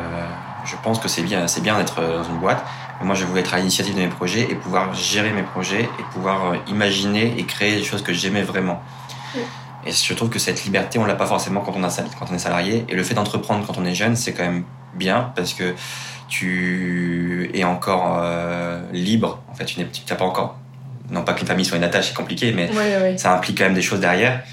je 0.65 0.75
pense 0.83 0.99
que 0.99 1.07
c'est 1.07 1.23
bien, 1.23 1.47
c'est 1.47 1.61
bien 1.61 1.77
d'être 1.77 1.99
euh, 1.99 2.17
dans 2.19 2.23
une 2.23 2.37
boîte, 2.39 2.63
moi, 3.03 3.15
je 3.15 3.25
voulais 3.25 3.41
être 3.41 3.53
à 3.53 3.57
l'initiative 3.57 3.95
de 3.95 3.99
mes 3.99 4.07
projets 4.07 4.41
et 4.41 4.55
pouvoir 4.55 4.93
gérer 4.93 5.31
mes 5.31 5.43
projets 5.43 5.83
et 5.83 6.03
pouvoir 6.13 6.51
euh, 6.51 6.57
imaginer 6.67 7.33
et 7.37 7.43
créer 7.45 7.75
des 7.75 7.83
choses 7.83 8.03
que 8.03 8.13
j'aimais 8.13 8.43
vraiment. 8.43 8.81
Et 9.85 9.91
je 9.91 10.13
trouve 10.13 10.29
que 10.29 10.39
cette 10.39 10.63
liberté, 10.63 10.99
on 10.99 11.05
l'a 11.05 11.15
pas 11.15 11.25
forcément 11.25 11.61
quand 11.61 11.73
on, 11.75 11.83
a, 11.83 11.89
quand 12.19 12.27
on 12.29 12.35
est 12.35 12.39
salarié. 12.39 12.85
Et 12.87 12.95
le 12.95 13.03
fait 13.03 13.15
d'entreprendre 13.15 13.65
quand 13.65 13.77
on 13.77 13.85
est 13.85 13.95
jeune, 13.95 14.15
c'est 14.15 14.33
quand 14.33 14.43
même 14.43 14.63
bien 14.93 15.31
parce 15.35 15.53
que 15.53 15.73
tu 16.27 17.49
es 17.53 17.63
encore 17.63 18.19
euh, 18.21 18.81
libre. 18.93 19.41
En 19.49 19.55
fait, 19.55 19.65
tu 19.65 19.75
tu 19.75 20.01
n'as 20.09 20.15
pas 20.15 20.25
encore. 20.25 20.57
Non 21.09 21.23
pas 21.23 21.33
qu'une 21.33 21.47
famille 21.47 21.65
soit 21.65 21.77
une 21.77 21.83
attache, 21.83 22.09
c'est 22.09 22.15
compliqué, 22.15 22.53
mais 22.53 22.69
ça 23.17 23.33
implique 23.33 23.57
quand 23.57 23.65
même 23.65 23.73
des 23.73 23.81
choses 23.81 23.99
derrière. 23.99 24.43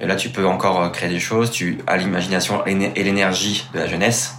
Et 0.00 0.06
là, 0.06 0.14
tu 0.14 0.28
peux 0.28 0.46
encore 0.46 0.80
euh, 0.80 0.88
créer 0.88 1.08
des 1.08 1.20
choses. 1.20 1.50
Tu 1.50 1.78
as 1.86 1.96
l'imagination 1.96 2.64
et 2.66 3.02
l'énergie 3.02 3.66
de 3.74 3.80
la 3.80 3.86
jeunesse. 3.86 4.36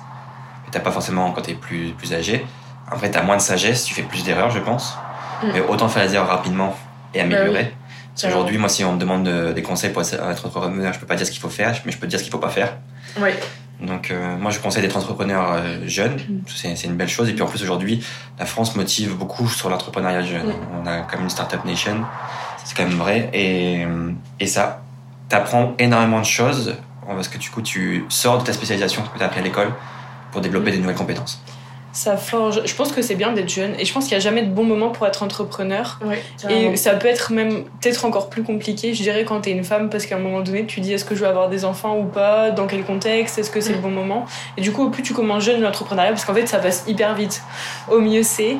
Et 0.67 0.71
t'as 0.71 0.79
pas 0.79 0.91
forcément 0.91 1.31
quand 1.31 1.41
t'es 1.41 1.53
plus, 1.53 1.91
plus 1.97 2.13
âgé. 2.13 2.45
Après, 2.89 3.11
t'as 3.11 3.21
moins 3.23 3.37
de 3.37 3.41
sagesse, 3.41 3.83
tu 3.85 3.93
fais 3.93 4.01
plus 4.03 4.23
d'erreurs, 4.23 4.49
je 4.51 4.59
pense. 4.59 4.97
Mm. 5.43 5.47
Mais 5.53 5.61
autant 5.61 5.87
faire 5.89 6.03
les 6.03 6.15
erreurs 6.15 6.29
rapidement 6.29 6.75
et 7.13 7.21
améliorer. 7.21 7.63
Bah 7.63 7.69
oui. 7.69 7.75
Parce 8.13 8.23
qu'aujourd'hui, 8.33 8.57
moi, 8.57 8.69
si 8.69 8.83
on 8.83 8.93
me 8.93 8.99
demande 8.99 9.23
de- 9.25 9.53
des 9.53 9.61
conseils 9.61 9.91
pour 9.91 10.01
être 10.01 10.13
être 10.15 10.45
entrepreneur, 10.45 10.91
je 10.93 10.99
peux 10.99 11.05
pas 11.05 11.15
dire 11.15 11.25
ce 11.27 11.31
qu'il 11.31 11.41
faut 11.41 11.49
faire, 11.49 11.75
mais 11.85 11.91
je 11.91 11.97
peux 11.97 12.07
dire 12.07 12.17
ce 12.17 12.23
qu'il 12.23 12.31
faut 12.31 12.39
pas 12.39 12.49
faire. 12.49 12.73
Ouais. 13.19 13.37
Donc, 13.79 14.09
euh, 14.09 14.37
moi, 14.37 14.49
je 14.49 14.59
conseille 14.59 14.81
d'être 14.81 14.97
entrepreneur 14.97 15.51
euh, 15.53 15.77
jeune. 15.85 16.15
Mm. 16.15 16.39
C'est 16.47 16.83
une 16.85 16.95
belle 16.95 17.09
chose. 17.09 17.29
Et 17.29 17.33
puis, 17.33 17.43
en 17.43 17.47
plus, 17.47 17.61
aujourd'hui, 17.61 18.03
la 18.39 18.45
France 18.45 18.75
motive 18.75 19.15
beaucoup 19.15 19.47
sur 19.47 19.69
l'entrepreneuriat 19.69 20.23
jeune. 20.23 20.47
Mm. 20.47 20.53
On 20.83 20.87
a 20.87 21.01
comme 21.01 21.21
une 21.21 21.29
startup 21.29 21.63
nation. 21.65 22.03
C'est 22.63 22.75
quand 22.75 22.83
même 22.87 22.97
vrai. 22.97 23.29
Et, 23.33 23.85
euh, 23.85 24.11
et 24.39 24.47
ça, 24.47 24.81
t'apprends 25.29 25.73
énormément 25.77 26.19
de 26.19 26.25
choses 26.25 26.75
parce 27.05 27.27
que 27.29 27.37
du 27.37 27.49
coup, 27.49 27.61
tu 27.61 28.03
sors 28.09 28.37
de 28.39 28.43
ta 28.43 28.51
spécialisation 28.51 29.01
que 29.03 29.17
t'as 29.17 29.25
appris 29.27 29.39
à 29.39 29.43
l'école 29.43 29.69
pour 30.31 30.41
développer 30.41 30.71
des 30.71 30.77
nouvelles 30.79 30.95
compétences. 30.95 31.41
Ça 31.97 32.15
forge. 32.15 32.61
Je 32.63 32.75
pense 32.75 32.91
que 32.91 33.01
c'est 33.01 33.15
bien 33.15 33.31
d'être 33.31 33.49
jeune 33.49 33.73
et 33.79 33.83
je 33.83 33.91
pense 33.91 34.03
qu'il 34.03 34.11
n'y 34.15 34.17
a 34.17 34.23
jamais 34.23 34.43
de 34.43 34.51
bon 34.51 34.63
moment 34.63 34.89
pour 34.89 35.07
être 35.07 35.23
entrepreneur. 35.23 35.97
Et 36.47 36.75
ça 36.77 36.93
peut 36.93 37.07
être 37.07 37.31
même 37.31 37.63
peut-être 37.81 38.05
encore 38.05 38.29
plus 38.29 38.43
compliqué, 38.43 38.93
je 38.93 39.01
dirais, 39.01 39.25
quand 39.25 39.41
t'es 39.41 39.49
une 39.49 39.63
femme, 39.63 39.89
parce 39.89 40.05
qu'à 40.05 40.15
un 40.15 40.19
moment 40.19 40.41
donné, 40.41 40.67
tu 40.67 40.79
dis 40.79 40.93
est-ce 40.93 41.03
que 41.05 41.15
je 41.15 41.21
veux 41.21 41.27
avoir 41.27 41.49
des 41.49 41.65
enfants 41.65 41.97
ou 41.97 42.03
pas, 42.03 42.51
dans 42.51 42.67
quel 42.67 42.83
contexte, 42.83 43.39
est-ce 43.39 43.49
que 43.49 43.61
c'est 43.61 43.71
Mm. 43.71 43.75
le 43.77 43.81
bon 43.81 43.89
moment? 43.89 44.25
Et 44.57 44.61
du 44.61 44.71
coup, 44.71 44.83
au 44.85 44.89
plus 44.91 45.01
tu 45.01 45.13
commences 45.15 45.43
jeune 45.43 45.59
l'entrepreneuriat, 45.59 46.11
parce 46.11 46.23
qu'en 46.23 46.35
fait, 46.35 46.45
ça 46.45 46.59
passe 46.59 46.83
hyper 46.87 47.15
vite, 47.15 47.41
au 47.91 47.99
mieux 47.99 48.21
c'est. 48.21 48.57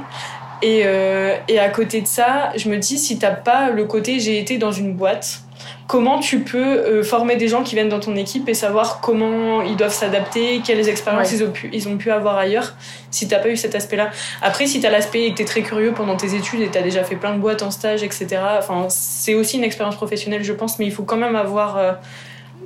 Et, 0.64 0.82
euh, 0.86 1.36
et 1.48 1.60
à 1.60 1.70
côté 1.70 2.02
de 2.02 2.08
ça, 2.08 2.50
je 2.56 2.68
me 2.70 2.78
dis, 2.78 2.98
si 2.98 3.20
t'as 3.20 3.30
pas 3.30 3.70
le 3.70 3.86
côté 3.86 4.20
j'ai 4.20 4.40
été 4.40 4.58
dans 4.58 4.72
une 4.72 4.94
boîte, 4.96 5.42
comment 5.88 6.20
tu 6.20 6.42
peux 6.42 6.58
euh, 6.58 7.04
former 7.04 7.38
des 7.38 7.48
gens 7.48 7.64
qui 7.64 7.76
viennent 7.76 7.88
dans 7.88 8.02
ton 8.02 8.16
équipe 8.18 8.50
et 8.50 8.54
savoir 8.54 9.00
comment 9.00 9.62
ils 9.62 9.78
doivent 9.78 9.94
s'adapter, 9.94 10.62
quelles 10.66 10.90
expériences 10.90 11.32
Ouais. 11.32 11.38
ils, 11.38 11.44
ont 11.46 11.52
pu, 11.52 11.70
ils 11.72 11.88
ont 11.88 11.96
pu 11.98 12.12
avoir 12.12 12.38
ailleurs, 12.38 12.74
si 13.10 13.28
t'as 13.28 13.40
pas 13.40 13.48
eu 13.48 13.56
cet 13.56 13.74
aspect-là. 13.74 14.10
Après, 14.42 14.68
si 14.68 14.82
t'as 14.82 14.90
l'aspect 14.90 15.24
et 15.24 15.32
que 15.32 15.38
t'es 15.38 15.46
très 15.46 15.62
curieux 15.62 15.94
pendant 15.94 16.18
tes 16.18 16.36
études 16.36 16.62
et 16.62 16.68
t'as 16.68 16.82
déjà 16.82 17.04
fait 17.06 17.16
plein 17.16 17.34
de 17.34 17.40
boîtes 17.40 17.64
en 17.64 17.72
stage, 17.72 18.04
etc., 18.04 18.28
enfin, 18.60 18.88
c'est 18.90 19.34
aussi 19.34 19.58
une 19.58 19.64
expérience 19.64 19.96
professionnelle, 19.96 20.44
je 20.44 20.54
pense, 20.54 20.78
mais 20.78 20.86
il 20.86 20.92
faut 20.92 21.04
quand 21.04 21.16
même 21.18 21.38
avoir. 21.38 21.78
euh, 21.78 21.94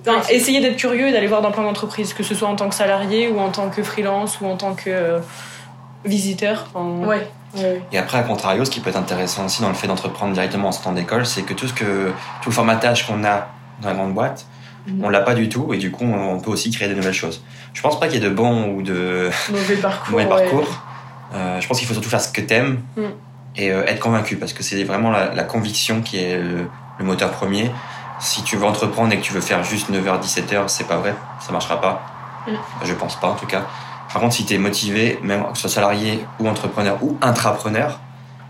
enfin, 0.07 0.21
essayer 0.31 0.59
d'être 0.59 0.77
curieux 0.77 1.07
et 1.09 1.11
d'aller 1.11 1.27
voir 1.27 1.43
dans 1.43 1.51
plein 1.51 1.63
d'entreprises, 1.63 2.15
que 2.15 2.23
ce 2.23 2.33
soit 2.33 2.47
en 2.47 2.55
tant 2.55 2.69
que 2.69 2.75
salarié 2.75 3.27
ou 3.27 3.39
en 3.39 3.49
tant 3.51 3.69
que 3.69 3.83
freelance 3.83 4.41
ou 4.41 4.47
en 4.47 4.57
tant 4.57 4.73
que 4.73 4.89
euh, 4.89 5.19
visiteur. 6.05 6.67
enfin, 6.73 7.07
Ouais. 7.07 7.27
Et 7.91 7.97
après, 7.97 8.17
à 8.17 8.23
contrario, 8.23 8.63
ce 8.65 8.71
qui 8.71 8.79
peut 8.79 8.89
être 8.89 8.95
intéressant 8.97 9.45
aussi 9.45 9.61
dans 9.61 9.67
le 9.69 9.73
fait 9.75 9.87
d'entreprendre 9.87 10.33
directement 10.33 10.69
en 10.69 10.71
sortant 10.71 10.93
d'école, 10.93 11.25
c'est 11.25 11.41
que 11.43 11.53
tout 11.53 11.67
ce 11.67 11.73
que 11.73 12.11
tout 12.41 12.49
le 12.49 12.55
formatage 12.55 13.05
qu'on 13.05 13.23
a 13.25 13.47
dans 13.81 13.89
la 13.89 13.93
grande 13.95 14.13
boîte, 14.13 14.45
Mhm. 14.87 15.03
on 15.05 15.09
l'a 15.09 15.19
pas 15.21 15.35
du 15.35 15.47
tout, 15.47 15.73
et 15.73 15.77
du 15.77 15.91
coup, 15.91 16.05
on 16.05 16.39
peut 16.39 16.49
aussi 16.49 16.71
créer 16.71 16.87
de 16.87 16.95
nouvelles 16.95 17.13
choses. 17.13 17.43
Je 17.73 17.81
pense 17.83 17.99
pas 17.99 18.07
qu'il 18.07 18.15
y 18.19 18.25
ait 18.25 18.29
de 18.29 18.33
bons 18.33 18.73
ou 18.73 18.81
de 18.81 19.29
Mauvais 19.51 19.75
parcours. 19.75 20.11
mauvais 20.11 20.23
ouais. 20.23 20.29
parcours. 20.29 20.67
Euh, 21.35 21.61
je 21.61 21.67
pense 21.67 21.77
qu'il 21.77 21.87
faut 21.87 21.93
surtout 21.93 22.09
faire 22.09 22.19
ce 22.21 22.31
que 22.31 22.41
t'aimes 22.41 22.79
Mm. 22.97 23.01
et 23.57 23.71
euh, 23.71 23.85
être 23.85 23.99
convaincu, 23.99 24.37
parce 24.37 24.53
que 24.53 24.63
c'est 24.63 24.83
vraiment 24.83 25.11
la, 25.11 25.33
la 25.35 25.43
conviction 25.43 26.01
qui 26.01 26.17
est 26.17 26.37
le, 26.37 26.65
le 26.97 27.05
moteur 27.05 27.29
premier. 27.31 27.69
Si 28.19 28.41
tu 28.43 28.55
veux 28.57 28.65
entreprendre 28.65 29.13
et 29.13 29.17
que 29.17 29.23
tu 29.23 29.33
veux 29.33 29.41
faire 29.41 29.63
juste 29.63 29.89
9h, 29.91 30.19
17h, 30.19 30.63
c'est 30.67 30.87
pas 30.87 30.97
vrai, 30.97 31.13
ça 31.39 31.51
marchera 31.51 31.79
pas. 31.79 32.01
Mm. 32.47 32.51
Je 32.85 32.93
pense 32.93 33.19
pas, 33.19 33.27
en 33.27 33.35
tout 33.35 33.45
cas. 33.45 33.65
Par 34.13 34.21
contre, 34.21 34.35
si 34.35 34.45
tu 34.45 34.53
es 34.53 34.57
motivé, 34.57 35.19
même 35.23 35.43
que 35.43 35.55
ce 35.55 35.61
soit 35.61 35.69
salarié 35.69 36.23
ou 36.39 36.47
entrepreneur 36.47 36.97
ou 37.01 37.17
intrapreneur, 37.21 37.99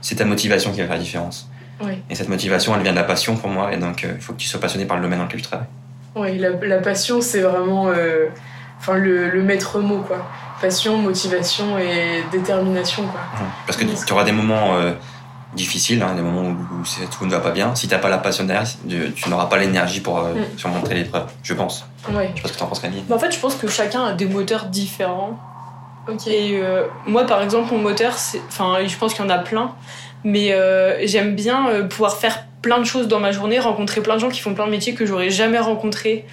c'est 0.01 0.15
ta 0.15 0.25
motivation 0.25 0.71
qui 0.71 0.79
va 0.79 0.87
faire 0.87 0.95
la 0.95 1.01
différence. 1.01 1.47
Et 2.11 2.15
cette 2.15 2.29
motivation, 2.29 2.75
elle 2.75 2.83
vient 2.83 2.91
de 2.91 2.97
la 2.97 3.03
passion 3.03 3.35
pour 3.35 3.49
moi, 3.49 3.73
et 3.73 3.77
donc 3.77 4.03
euh, 4.03 4.13
il 4.15 4.21
faut 4.21 4.33
que 4.33 4.37
tu 4.37 4.47
sois 4.47 4.59
passionné 4.59 4.85
par 4.85 4.97
le 4.97 5.03
domaine 5.03 5.17
dans 5.17 5.25
lequel 5.25 5.41
tu 5.41 5.47
travailles. 5.47 5.67
Ouais, 6.15 6.35
la, 6.35 6.49
la 6.51 6.77
passion, 6.77 7.21
c'est 7.21 7.41
vraiment 7.41 7.87
euh, 7.87 8.27
enfin, 8.79 8.97
le, 8.97 9.29
le 9.29 9.41
maître 9.41 9.79
mot, 9.79 9.99
quoi. 9.99 10.25
Passion, 10.61 10.97
motivation 10.97 11.79
et 11.79 12.23
détermination, 12.31 13.03
quoi. 13.07 13.21
Parce 13.65 13.77
que 13.79 13.85
Oui. 13.85 13.95
tu 14.05 14.13
auras 14.13 14.23
des 14.25 14.31
moments 14.31 14.75
euh, 14.75 14.91
difficiles, 15.55 16.01
hein, 16.03 16.13
des 16.15 16.21
moments 16.21 16.49
où, 16.49 16.83
tout 17.17 17.25
ne 17.25 17.31
va 17.31 17.39
pas 17.39 17.51
bien. 17.51 17.73
Si 17.75 17.87
t'as 17.87 17.97
pas 17.97 18.09
la 18.09 18.17
passion 18.19 18.43
derrière, 18.43 18.67
tu, 18.87 19.29
n'auras 19.29 19.45
pas 19.47 19.57
l'énergie 19.57 20.01
pour 20.01 20.19
euh, 20.19 20.33
mm. 20.33 20.57
surmonter 20.57 20.93
l'épreuve, 20.93 21.25
je 21.41 21.53
pense. 21.53 21.85
Ouais. 22.09 22.31
Je 22.35 22.37
sais 22.37 22.41
pas 22.43 22.47
ce 22.47 22.53
que 22.53 22.59
t'en 22.59 22.67
penses, 22.67 22.79
Camille. 22.79 23.03
Bah, 23.07 23.15
en 23.15 23.19
fait, 23.19 23.31
je 23.31 23.39
pense 23.39 23.55
que 23.55 23.67
chacun 23.67 24.03
a 24.05 24.13
des 24.13 24.27
moteurs 24.27 24.65
différents. 24.65 25.39
Ok. 26.07 26.27
Et 26.27 26.59
euh, 26.61 26.83
moi, 27.05 27.25
par 27.25 27.41
exemple, 27.41 27.73
mon 27.73 27.79
moteur, 27.79 28.15
enfin, 28.47 28.77
je 28.85 28.97
pense 28.97 29.13
qu'il 29.13 29.23
y 29.23 29.27
en 29.27 29.29
a 29.29 29.37
plein, 29.37 29.75
mais 30.23 30.53
euh, 30.53 31.05
j'aime 31.05 31.35
bien 31.35 31.87
pouvoir 31.89 32.17
faire 32.17 32.45
plein 32.61 32.77
de 32.77 32.83
choses 32.83 33.07
dans 33.07 33.19
ma 33.19 33.31
journée, 33.31 33.59
rencontrer 33.59 34.01
plein 34.01 34.15
de 34.15 34.19
gens 34.19 34.29
qui 34.29 34.39
font 34.39 34.53
plein 34.53 34.67
de 34.67 34.71
métiers 34.71 34.93
que 34.93 35.05
j'aurais 35.05 35.31
jamais 35.31 35.57
rencontrés 35.57 36.25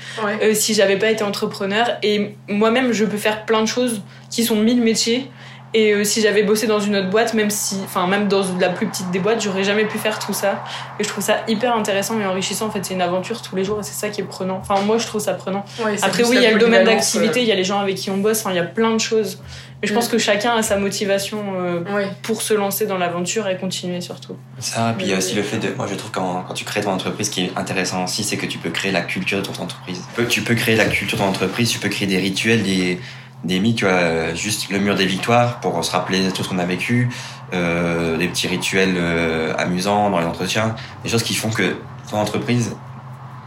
si 0.52 0.74
j'avais 0.74 0.96
pas 0.96 1.10
été 1.10 1.24
entrepreneur. 1.24 1.96
Et 2.02 2.34
moi-même, 2.48 2.92
je 2.92 3.06
peux 3.06 3.16
faire 3.16 3.46
plein 3.46 3.62
de 3.62 3.66
choses 3.66 4.02
qui 4.30 4.44
sont 4.44 4.56
mille 4.56 4.82
métiers 4.82 5.30
et 5.74 5.92
euh, 5.92 6.04
si 6.04 6.22
j'avais 6.22 6.44
bossé 6.44 6.66
dans 6.66 6.80
une 6.80 6.96
autre 6.96 7.10
boîte, 7.10 7.34
même 7.34 7.50
si, 7.50 7.76
enfin 7.84 8.06
même 8.06 8.26
dans 8.26 8.42
la 8.58 8.70
plus 8.70 8.86
petite 8.86 9.10
des 9.10 9.18
boîtes, 9.18 9.42
j'aurais 9.42 9.64
jamais 9.64 9.84
pu 9.84 9.98
faire 9.98 10.18
tout 10.18 10.32
ça. 10.32 10.64
Et 10.98 11.04
je 11.04 11.08
trouve 11.08 11.22
ça 11.22 11.42
hyper 11.46 11.76
intéressant 11.76 12.18
et 12.18 12.24
enrichissant. 12.24 12.68
En 12.68 12.70
fait, 12.70 12.84
c'est 12.84 12.94
une 12.94 13.02
aventure 13.02 13.42
tous 13.42 13.54
les 13.54 13.64
jours 13.64 13.80
et 13.80 13.82
c'est 13.82 13.92
ça 13.92 14.08
qui 14.08 14.22
est 14.22 14.24
prenant. 14.24 14.58
Enfin 14.62 14.80
moi, 14.80 14.96
je 14.96 15.06
trouve 15.06 15.20
ça 15.20 15.34
prenant. 15.34 15.64
Après 16.02 16.24
oui, 16.24 16.36
il 16.36 16.42
y 16.42 16.46
a 16.46 16.52
le 16.52 16.58
domaine 16.58 16.84
d'activité, 16.84 17.42
il 17.42 17.48
y 17.48 17.52
a 17.52 17.54
les 17.54 17.64
gens 17.64 17.80
avec 17.80 17.96
qui 17.96 18.10
on 18.10 18.16
bosse. 18.16 18.40
Enfin, 18.40 18.50
il 18.52 18.56
y 18.56 18.60
a 18.60 18.64
plein 18.64 18.92
de 18.92 19.00
choses. 19.00 19.42
Mais 19.82 19.86
je 19.86 19.94
pense 19.94 20.08
mm. 20.08 20.12
que 20.12 20.18
chacun 20.18 20.56
a 20.56 20.62
sa 20.62 20.76
motivation 20.76 21.38
euh, 21.56 22.08
pour 22.22 22.40
se 22.42 22.54
lancer 22.54 22.86
dans 22.86 22.98
l'aventure 22.98 23.46
et 23.46 23.56
continuer 23.58 24.00
surtout. 24.00 24.36
Ça, 24.58 24.94
puis 24.96 25.06
il 25.06 25.10
y 25.10 25.14
a 25.14 25.18
aussi 25.18 25.34
le 25.34 25.42
fait 25.42 25.58
de. 25.58 25.68
Moi, 25.76 25.86
je 25.86 25.94
trouve 25.94 26.10
quand, 26.10 26.44
quand 26.48 26.54
tu 26.54 26.64
crées 26.64 26.80
ton 26.80 26.90
entreprise, 26.90 27.26
ce 27.26 27.30
qui 27.30 27.44
est 27.44 27.52
intéressant 27.56 28.04
aussi, 28.04 28.24
c'est 28.24 28.38
que 28.38 28.46
tu 28.46 28.56
peux 28.56 28.70
créer 28.70 28.90
la 28.90 29.02
culture 29.02 29.38
de 29.38 29.46
ton 29.46 29.62
entreprise. 29.62 30.02
Tu 30.30 30.40
peux 30.40 30.54
créer 30.54 30.76
la 30.76 30.86
culture 30.86 31.18
de 31.18 31.22
ton 31.22 31.28
entreprise, 31.28 31.70
tu 31.70 31.78
peux 31.78 31.90
créer 31.90 32.08
des 32.08 32.18
rituels, 32.18 32.62
des 32.62 32.98
des 33.44 33.60
mythes, 33.60 33.78
tu 33.78 33.84
vois, 33.84 34.34
juste 34.34 34.70
le 34.70 34.78
mur 34.78 34.94
des 34.94 35.06
victoires 35.06 35.60
pour 35.60 35.84
se 35.84 35.92
rappeler 35.92 36.30
tout 36.32 36.42
ce 36.42 36.48
qu'on 36.48 36.58
a 36.58 36.64
vécu, 36.64 37.08
euh, 37.54 38.16
des 38.16 38.28
petits 38.28 38.48
rituels 38.48 38.94
euh, 38.96 39.54
amusants 39.56 40.10
dans 40.10 40.18
les 40.18 40.26
entretiens, 40.26 40.74
des 41.04 41.08
choses 41.08 41.22
qui 41.22 41.34
font 41.34 41.50
que 41.50 41.76
ton 42.10 42.18
entreprise 42.18 42.76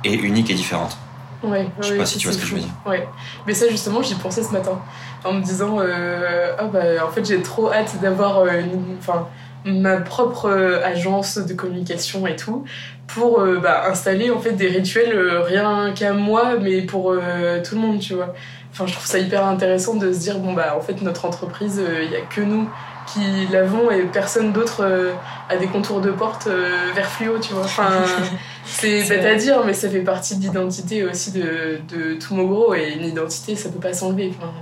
est 0.03 0.15
unique 0.15 0.49
et 0.49 0.53
différente. 0.53 0.97
Ouais, 1.43 1.67
je 1.81 1.87
sais 1.87 1.97
pas 1.97 2.05
si 2.05 2.17
tu 2.17 2.27
vois 2.27 2.35
ce 2.35 2.39
que 2.39 2.45
je 2.45 2.53
veux 2.53 2.61
dire. 2.61 2.69
Ouais, 2.85 3.07
mais 3.47 3.53
ça 3.53 3.67
justement, 3.69 4.01
j'y 4.01 4.15
pensais 4.15 4.43
ce 4.43 4.51
matin 4.51 4.79
en 5.23 5.33
me 5.33 5.41
disant, 5.41 5.77
euh, 5.79 6.55
oh, 6.61 6.67
bah, 6.71 7.05
en 7.05 7.09
fait, 7.09 7.25
j'ai 7.25 7.41
trop 7.41 7.71
hâte 7.71 7.99
d'avoir 8.01 8.39
euh, 8.39 8.61
enfin, 8.97 9.27
ma 9.65 9.97
propre 9.97 10.45
euh, 10.45 10.83
agence 10.83 11.37
de 11.37 11.53
communication 11.53 12.25
et 12.27 12.35
tout 12.35 12.65
pour 13.07 13.43
bah, 13.61 13.89
installer 13.89 14.31
en 14.31 14.39
fait 14.39 14.53
des 14.53 14.69
rituels 14.69 15.13
rien 15.45 15.91
qu'à 15.93 16.13
moi, 16.13 16.53
mais 16.61 16.81
pour 16.81 17.11
tout 17.11 17.75
le 17.75 17.81
monde, 17.81 17.99
tu 17.99 18.13
vois. 18.13 18.33
Enfin, 18.71 18.87
je 18.87 18.93
trouve 18.93 19.05
ça 19.05 19.19
hyper 19.19 19.45
intéressant 19.45 19.95
de 19.95 20.13
se 20.13 20.19
dire 20.19 20.39
bon 20.39 20.53
bah 20.53 20.75
en 20.77 20.81
fait 20.81 21.01
notre 21.01 21.25
entreprise, 21.25 21.81
il 21.83 21.93
euh, 21.93 22.07
n'y 22.07 22.15
a 22.15 22.21
que 22.21 22.41
nous 22.41 22.69
qui 23.13 23.47
l'avons 23.51 23.91
et 23.91 24.03
personne 24.03 24.53
d'autre 24.53 24.83
euh, 24.83 25.13
a 25.49 25.57
des 25.57 25.67
contours 25.67 25.99
de 26.01 26.11
porte 26.11 26.47
euh, 26.47 26.91
vert 26.95 27.09
fluo, 27.09 27.39
tu 27.39 27.53
vois. 27.53 27.65
Enfin, 27.65 27.89
c'est 28.65 29.07
bête 29.07 29.25
à 29.25 29.35
dire, 29.35 29.65
mais 29.65 29.73
ça 29.73 29.89
fait 29.89 29.99
partie 29.99 30.37
de 30.37 30.43
l'identité 30.43 31.03
aussi 31.03 31.31
de, 31.31 31.81
de 31.89 32.13
Tomogro 32.13 32.73
et 32.73 32.93
une 32.97 33.05
identité, 33.05 33.55
ça 33.55 33.69
peut 33.69 33.79
pas 33.79 33.93
s'enlever. 33.93 34.31
Enfin, 34.37 34.53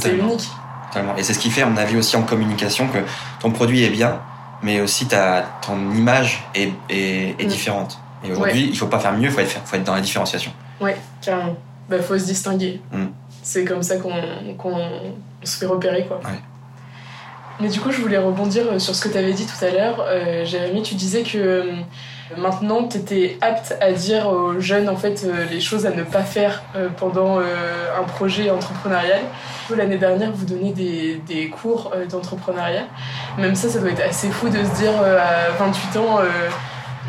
c'est 0.00 0.16
unique. 0.16 0.48
Totalement. 0.88 1.16
Et 1.16 1.22
c'est 1.22 1.34
ce 1.34 1.38
qui 1.38 1.50
fait, 1.50 1.64
on 1.64 1.76
a 1.76 1.84
vu 1.84 1.98
aussi 1.98 2.16
en 2.16 2.22
communication 2.22 2.88
que 2.88 2.98
ton 3.40 3.50
produit 3.50 3.84
est 3.84 3.90
bien, 3.90 4.20
mais 4.62 4.80
aussi 4.80 5.06
ta, 5.06 5.42
ton 5.60 5.90
image 5.92 6.44
est, 6.54 6.72
est, 6.88 7.42
mm. 7.42 7.46
différente. 7.46 7.98
Et 8.24 8.30
aujourd'hui, 8.30 8.68
il 8.70 8.76
faut 8.76 8.86
pas 8.86 8.98
faire 8.98 9.12
mieux, 9.12 9.26
il 9.26 9.30
faut 9.30 9.40
être, 9.40 9.60
faut 9.66 9.76
être 9.76 9.84
dans 9.84 9.94
la 9.94 10.00
différenciation. 10.00 10.52
Ouais, 10.80 10.96
carrément. 11.20 11.56
Bah, 11.90 12.00
faut 12.00 12.18
se 12.18 12.24
distinguer. 12.24 12.80
Mm 12.92 13.06
c'est 13.46 13.64
comme 13.64 13.82
ça 13.82 13.96
qu'on 13.98 14.10
se 15.44 15.56
fait 15.56 15.66
repérer 15.66 16.04
quoi. 16.04 16.20
Mais 17.60 17.68
du 17.68 17.80
coup, 17.80 17.90
je 17.90 18.02
voulais 18.02 18.18
rebondir 18.18 18.78
sur 18.78 18.94
ce 18.94 19.02
que 19.02 19.08
tu 19.08 19.16
avais 19.16 19.32
dit 19.32 19.46
tout 19.46 19.64
à 19.64 19.70
l'heure. 19.70 20.04
Euh, 20.06 20.44
Jérémy, 20.44 20.82
tu 20.82 20.94
disais 20.94 21.22
que 21.22 21.38
euh, 21.38 21.72
maintenant, 22.36 22.86
tu 22.86 22.98
étais 22.98 23.38
apte 23.40 23.74
à 23.80 23.92
dire 23.92 24.28
aux 24.28 24.60
jeunes 24.60 24.90
en 24.90 24.96
fait 24.96 25.24
euh, 25.24 25.46
les 25.50 25.60
choses 25.60 25.86
à 25.86 25.90
ne 25.90 26.02
pas 26.02 26.22
faire 26.22 26.64
pendant 26.98 27.38
un 27.38 28.02
projet 28.02 28.50
entrepreneurial. 28.50 29.20
L'année 29.74 29.96
dernière, 29.96 30.32
vous 30.32 30.44
donnez 30.44 30.72
des, 30.72 31.22
des 31.26 31.48
cours 31.48 31.94
d'entrepreneuriat. 32.10 32.88
Même 33.38 33.54
ça, 33.54 33.68
ça 33.68 33.78
doit 33.78 33.90
être 33.90 34.06
assez 34.06 34.28
fou 34.28 34.48
de 34.48 34.62
se 34.62 34.74
dire 34.80 34.92
à 35.00 35.52
28 35.58 35.96
ans, 35.98 36.18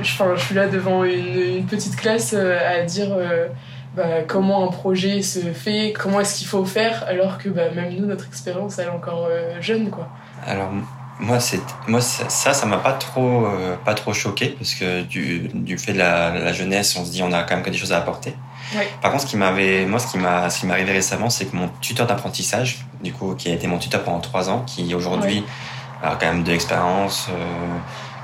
je, 0.01 0.13
je 0.35 0.41
suis 0.41 0.55
là 0.55 0.67
devant 0.67 1.03
une, 1.03 1.39
une 1.57 1.65
petite 1.65 1.95
classe 1.95 2.33
à 2.33 2.83
dire 2.83 3.09
bah, 3.97 4.21
comment 4.27 4.63
un 4.63 4.67
projet 4.67 5.23
se 5.23 5.39
fait, 5.39 5.91
comment 5.97 6.19
est-ce 6.19 6.37
qu'il 6.37 6.45
faut 6.45 6.63
faire, 6.65 7.03
alors 7.07 7.39
que 7.39 7.49
bah, 7.49 7.71
même 7.75 7.95
nous, 7.95 8.05
notre 8.05 8.27
expérience, 8.27 8.77
elle 8.77 8.85
est 8.85 8.91
encore 8.91 9.27
euh, 9.27 9.59
jeune. 9.59 9.89
quoi. 9.89 10.07
Alors, 10.45 10.69
moi, 11.19 11.39
moi 11.87 11.99
ça, 11.99 12.53
ça 12.53 12.65
m'a 12.67 12.77
pas 12.77 12.93
trop, 12.93 13.47
euh, 13.47 13.75
pas 13.83 13.95
trop 13.95 14.13
choqué, 14.13 14.49
parce 14.49 14.75
que 14.75 15.01
du, 15.01 15.49
du 15.51 15.79
fait 15.79 15.93
de 15.93 15.97
la, 15.97 16.53
jeunesse, 16.53 16.95
on 16.95 17.05
se 17.05 17.11
dit 17.11 17.23
on 17.23 17.31
a 17.31 17.41
quand 17.41 17.55
même 17.55 17.65
des 17.65 17.73
choses 17.73 17.91
à 17.91 17.97
apporter. 17.97 18.35
Par 19.01 19.11
contre, 19.11 19.23
ce 19.23 19.27
qui 19.27 19.37
m'avait, 19.37 19.85
moi, 19.85 19.97
ce 19.97 20.11
qui 20.11 20.19
m'a, 20.19 20.49
ce 20.51 20.59
qui 20.59 20.67
m'est 20.67 20.73
arrivé 20.73 20.91
récemment, 20.91 21.31
c'est 21.31 21.45
que 21.45 21.55
mon 21.55 21.69
tuteur 21.81 22.05
d'apprentissage, 22.05 22.85
du 23.01 23.13
coup, 23.13 23.33
qui 23.33 23.49
a 23.49 23.53
été 23.53 23.65
mon 23.65 23.79
tuteur 23.79 24.03
pendant 24.03 24.19
trois 24.19 24.49
ans, 24.49 24.63
qui 24.67 24.93
aujourd'hui 24.93 25.43
a 26.03 26.17
quand 26.19 26.27
même 26.27 26.43
de 26.43 26.51
l'expérience, 26.51 27.29
euh, 27.31 27.77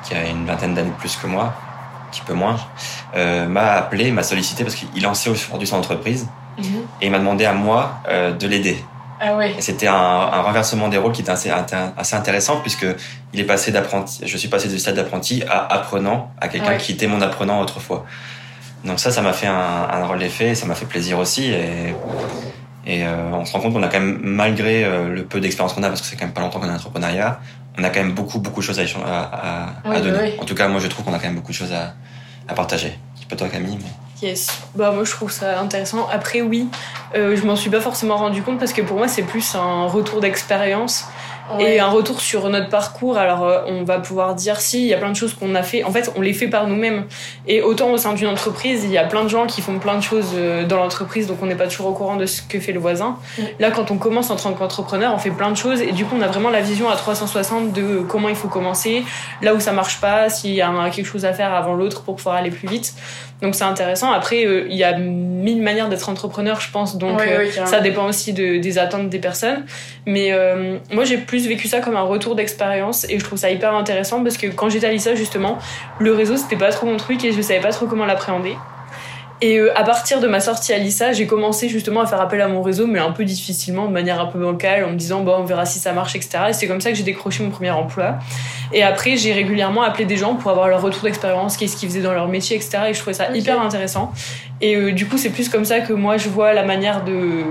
qui 0.03 0.13
a 0.13 0.27
une 0.27 0.45
vingtaine 0.45 0.75
d'années 0.75 0.93
plus 0.99 1.15
que 1.15 1.25
moi, 1.25 1.53
petit 2.13 2.21
peu 2.21 2.33
moins, 2.33 2.57
euh, 3.15 3.47
m'a 3.47 3.73
appelé, 3.73 4.11
m'a 4.11 4.23
sollicité 4.23 4.63
parce 4.63 4.75
qu'il 4.75 5.01
lançait 5.01 5.29
aujourd'hui 5.29 5.67
son 5.67 5.77
entreprise 5.77 6.27
mhm. 6.57 6.65
et 7.01 7.07
il 7.07 7.11
m'a 7.11 7.19
demandé 7.19 7.45
à 7.45 7.53
moi 7.53 7.99
euh, 8.07 8.31
de 8.31 8.47
l'aider. 8.47 8.77
Ah 9.19 9.35
ouais. 9.35 9.55
C'était 9.59 9.87
un, 9.87 9.93
un, 9.93 10.41
renversement 10.41 10.89
des 10.89 10.97
rôles 10.97 11.13
qui 11.13 11.21
était 11.21 11.31
assez, 11.31 11.49
assez 11.49 12.15
intéressant 12.15 12.57
puisque 12.57 12.85
il 13.33 13.39
est 13.39 13.45
passé 13.45 13.71
d'apprenti, 13.71 14.21
je 14.25 14.37
suis 14.37 14.49
passé 14.49 14.67
du 14.67 14.77
stade 14.77 14.95
d'apprenti 14.95 15.43
à 15.49 15.73
apprenant, 15.73 16.31
à 16.39 16.47
quelqu'un 16.49 16.75
qui 16.75 16.91
était 16.91 17.07
mon 17.07 17.21
apprenant 17.21 17.61
autrefois. 17.61 18.05
Donc 18.83 18.99
ça, 18.99 19.11
ça 19.11 19.21
m'a 19.21 19.31
fait 19.31 19.47
un, 19.47 19.53
un 19.53 20.05
rôle 20.05 20.19
d'effet, 20.19 20.55
ça 20.55 20.65
m'a 20.65 20.75
fait 20.75 20.85
plaisir 20.85 21.19
aussi 21.19 21.51
et, 21.53 21.95
et 22.85 23.05
euh, 23.05 23.31
on 23.31 23.45
se 23.45 23.53
rend 23.53 23.61
compte 23.61 23.73
qu'on 23.73 23.83
a 23.83 23.87
quand 23.87 24.01
même, 24.01 24.19
malgré 24.21 24.83
le 24.83 25.23
peu 25.23 25.39
d'expérience 25.39 25.73
qu'on 25.73 25.83
a, 25.83 25.87
parce 25.87 26.01
que 26.01 26.07
c'est 26.07 26.17
quand 26.17 26.25
même 26.25 26.33
pas 26.33 26.41
longtemps 26.41 26.59
qu'on 26.59 26.67
a 26.67 26.73
entrepreneuriat, 26.73 27.39
on 27.77 27.83
a 27.83 27.89
quand 27.89 28.01
même 28.01 28.13
beaucoup, 28.13 28.39
beaucoup 28.39 28.61
de 28.61 28.65
choses 28.65 28.79
à, 28.79 29.71
à, 29.83 30.01
donner. 30.01 30.37
En 30.39 30.45
tout 30.45 30.55
cas, 30.55 30.67
moi, 30.67 30.79
je 30.79 30.87
trouve 30.87 31.05
qu'on 31.05 31.13
a 31.13 31.17
quand 31.17 31.27
même 31.27 31.35
beaucoup 31.35 31.51
de 31.51 31.57
choses 31.57 31.73
à, 31.73 31.93
à 32.47 32.53
partager. 32.53 32.97
C'est 33.19 33.27
pas 33.27 33.35
toi, 33.35 33.49
Camille, 33.49 33.77
mais... 33.81 34.27
Yes. 34.27 34.47
Bah, 34.75 34.91
moi, 34.91 35.03
je 35.03 35.11
trouve 35.11 35.31
ça 35.31 35.59
intéressant. 35.59 36.07
Après, 36.11 36.41
oui, 36.41 36.67
euh, 37.15 37.35
je 37.35 37.45
m'en 37.45 37.57
suis 37.57 37.69
pas 37.69 37.81
forcément 37.81 38.15
rendu 38.15 38.41
compte 38.41 38.57
parce 38.57 38.71
que 38.71 38.81
pour 38.81 38.97
moi, 38.97 39.07
c'est 39.07 39.23
plus 39.23 39.55
un 39.55 39.85
retour 39.87 40.21
d'expérience. 40.21 41.05
Et 41.59 41.79
un 41.79 41.89
retour 41.89 42.21
sur 42.21 42.49
notre 42.49 42.69
parcours, 42.69 43.17
alors 43.17 43.43
euh, 43.43 43.61
on 43.67 43.83
va 43.83 43.99
pouvoir 43.99 44.33
dire 44.33 44.61
si, 44.61 44.81
il 44.81 44.87
y 44.87 44.93
a 44.93 44.97
plein 44.97 45.11
de 45.11 45.15
choses 45.15 45.33
qu'on 45.33 45.55
a 45.55 45.63
fait. 45.63 45.83
En 45.83 45.91
fait, 45.91 46.11
on 46.15 46.21
les 46.21 46.33
fait 46.33 46.47
par 46.47 46.67
nous-mêmes. 46.67 47.05
Et 47.47 47.61
autant 47.61 47.91
au 47.91 47.97
sein 47.97 48.13
d'une 48.13 48.27
entreprise, 48.27 48.83
il 48.85 48.91
y 48.91 48.97
a 48.97 49.03
plein 49.03 49.23
de 49.23 49.27
gens 49.27 49.45
qui 49.45 49.61
font 49.61 49.77
plein 49.77 49.95
de 49.95 50.01
choses 50.01 50.31
euh, 50.35 50.65
dans 50.65 50.77
l'entreprise, 50.77 51.27
donc 51.27 51.37
on 51.41 51.45
n'est 51.45 51.55
pas 51.55 51.67
toujours 51.67 51.87
au 51.87 51.93
courant 51.93 52.15
de 52.15 52.25
ce 52.25 52.41
que 52.41 52.59
fait 52.59 52.71
le 52.71 52.79
voisin. 52.79 53.17
Là, 53.59 53.71
quand 53.71 53.91
on 53.91 53.97
commence 53.97 54.29
en 54.29 54.35
tant 54.35 54.53
qu'entrepreneur, 54.53 55.13
on 55.13 55.17
fait 55.17 55.31
plein 55.31 55.51
de 55.51 55.57
choses 55.57 55.81
et 55.81 55.91
du 55.91 56.05
coup, 56.05 56.15
on 56.17 56.21
a 56.21 56.27
vraiment 56.27 56.49
la 56.49 56.61
vision 56.61 56.89
à 56.89 56.95
360 56.95 57.73
de 57.73 57.99
comment 58.07 58.29
il 58.29 58.35
faut 58.35 58.47
commencer, 58.47 59.03
là 59.41 59.53
où 59.53 59.59
ça 59.59 59.73
marche 59.73 59.99
pas, 59.99 60.29
s'il 60.29 60.53
y 60.53 60.61
a 60.61 60.71
quelque 60.89 61.05
chose 61.05 61.25
à 61.25 61.33
faire 61.33 61.53
avant 61.53 61.73
l'autre 61.73 62.03
pour 62.03 62.15
pouvoir 62.15 62.35
aller 62.35 62.51
plus 62.51 62.67
vite. 62.67 62.93
Donc 63.43 63.53
c'est 63.53 63.63
intéressant. 63.63 64.11
Après, 64.11 64.45
euh, 64.45 64.65
il 64.69 64.75
y 64.75 64.83
a 64.83 64.97
mille 64.97 65.61
manières 65.61 65.89
d'être 65.89 66.09
entrepreneur, 66.09 66.59
je 66.59 66.71
pense. 66.71 66.97
Donc 66.97 67.21
ça 67.65 67.79
dépend 67.79 68.07
aussi 68.07 68.33
de, 68.33 68.57
des 68.57 68.79
attentes 68.79 69.09
des 69.09 69.19
personnes. 69.19 69.65
Mais 70.07 70.31
moi, 70.91 71.03
j'ai 71.03 71.17
plus 71.17 71.47
vécu 71.47 71.67
ça 71.67 71.79
comme 71.79 71.95
un 71.95 72.01
retour 72.01 72.35
d'expérience 72.35 73.05
et 73.09 73.19
je 73.19 73.23
trouve 73.23 73.37
ça 73.37 73.51
hyper 73.51 73.75
intéressant 73.75 74.23
parce 74.23 74.37
que 74.37 74.47
quand 74.47 74.69
j'étais 74.69 74.87
à 74.87 74.91
l'ISA 74.91 75.13
justement, 75.13 75.59
le 75.99 76.13
réseau 76.13 76.37
c'était 76.37 76.55
pas 76.55 76.71
trop 76.71 76.87
mon 76.87 76.97
truc 76.97 77.23
et 77.23 77.31
je 77.31 77.41
savais 77.41 77.59
pas 77.59 77.71
trop 77.71 77.85
comment 77.85 78.05
l'appréhender. 78.05 78.55
Et 79.43 79.59
euh, 79.59 79.77
à 79.77 79.83
partir 79.83 80.21
de 80.21 80.27
ma 80.29 80.39
sortie 80.39 80.71
à 80.71 80.77
l'ISA, 80.77 81.11
j'ai 81.11 81.27
commencé 81.27 81.67
justement 81.67 81.99
à 81.99 82.05
faire 82.05 82.21
appel 82.21 82.39
à 82.39 82.47
mon 82.47 82.61
réseau, 82.61 82.87
mais 82.87 82.99
un 82.99 83.11
peu 83.11 83.25
difficilement, 83.25 83.87
de 83.87 83.91
manière 83.91 84.21
un 84.21 84.27
peu 84.27 84.39
bancale, 84.39 84.85
en 84.85 84.91
me 84.91 84.95
disant 84.95 85.19
bon, 85.19 85.35
on 85.39 85.43
verra 85.43 85.65
si 85.65 85.79
ça 85.79 85.91
marche, 85.91 86.15
etc. 86.15 86.45
Et 86.47 86.53
c'est 86.53 86.65
comme 86.65 86.79
ça 86.79 86.91
que 86.91 86.95
j'ai 86.95 87.03
décroché 87.03 87.43
mon 87.43 87.49
premier 87.49 87.71
emploi. 87.71 88.19
Et 88.71 88.83
après, 88.83 89.17
j'ai 89.17 89.33
régulièrement 89.33 89.83
appelé 89.83 90.05
des 90.05 90.15
gens 90.15 90.35
pour 90.35 90.49
avoir 90.49 90.69
leur 90.69 90.81
retour 90.81 91.03
d'expérience, 91.03 91.57
qu'est-ce 91.57 91.75
qu'ils 91.75 91.89
faisaient 91.89 92.01
dans 92.01 92.13
leur 92.13 92.29
métier, 92.29 92.55
etc. 92.55 92.83
Et 92.87 92.93
je 92.93 92.99
trouvais 92.99 93.15
ça 93.15 93.35
hyper 93.35 93.59
intéressant. 93.59 94.13
Et 94.61 94.77
euh, 94.77 94.93
du 94.93 95.07
coup, 95.07 95.17
c'est 95.17 95.29
plus 95.29 95.49
comme 95.49 95.65
ça 95.65 95.81
que 95.81 95.91
moi 95.91 96.15
je 96.15 96.29
vois 96.29 96.53
la 96.53 96.63
manière 96.63 97.03
de 97.03 97.43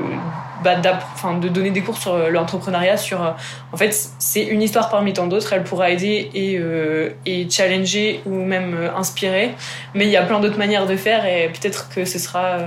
bah, 0.62 0.76
de 0.76 1.48
donner 1.48 1.70
des 1.70 1.82
cours 1.82 1.96
sur 1.96 2.14
euh, 2.14 2.30
l'entrepreneuriat. 2.30 2.96
Sur, 2.96 3.22
euh, 3.22 3.30
en 3.72 3.76
fait, 3.76 3.94
c'est 4.18 4.44
une 4.44 4.62
histoire 4.62 4.88
parmi 4.88 5.12
tant 5.12 5.26
d'autres. 5.26 5.52
Elle 5.52 5.64
pourra 5.64 5.90
aider 5.90 6.30
et, 6.34 6.58
euh, 6.58 7.10
et 7.26 7.48
challenger 7.48 8.20
ou 8.26 8.34
même 8.34 8.76
inspirer. 8.96 9.54
Mais 9.94 10.06
il 10.06 10.10
y 10.10 10.16
a 10.16 10.22
plein 10.22 10.40
d'autres 10.40 10.58
manières 10.58 10.86
de 10.86 10.96
faire 10.96 11.26
et 11.26 11.48
peut-être 11.48 11.88
que 11.88 12.04
ce 12.04 12.18
sera 12.18 12.58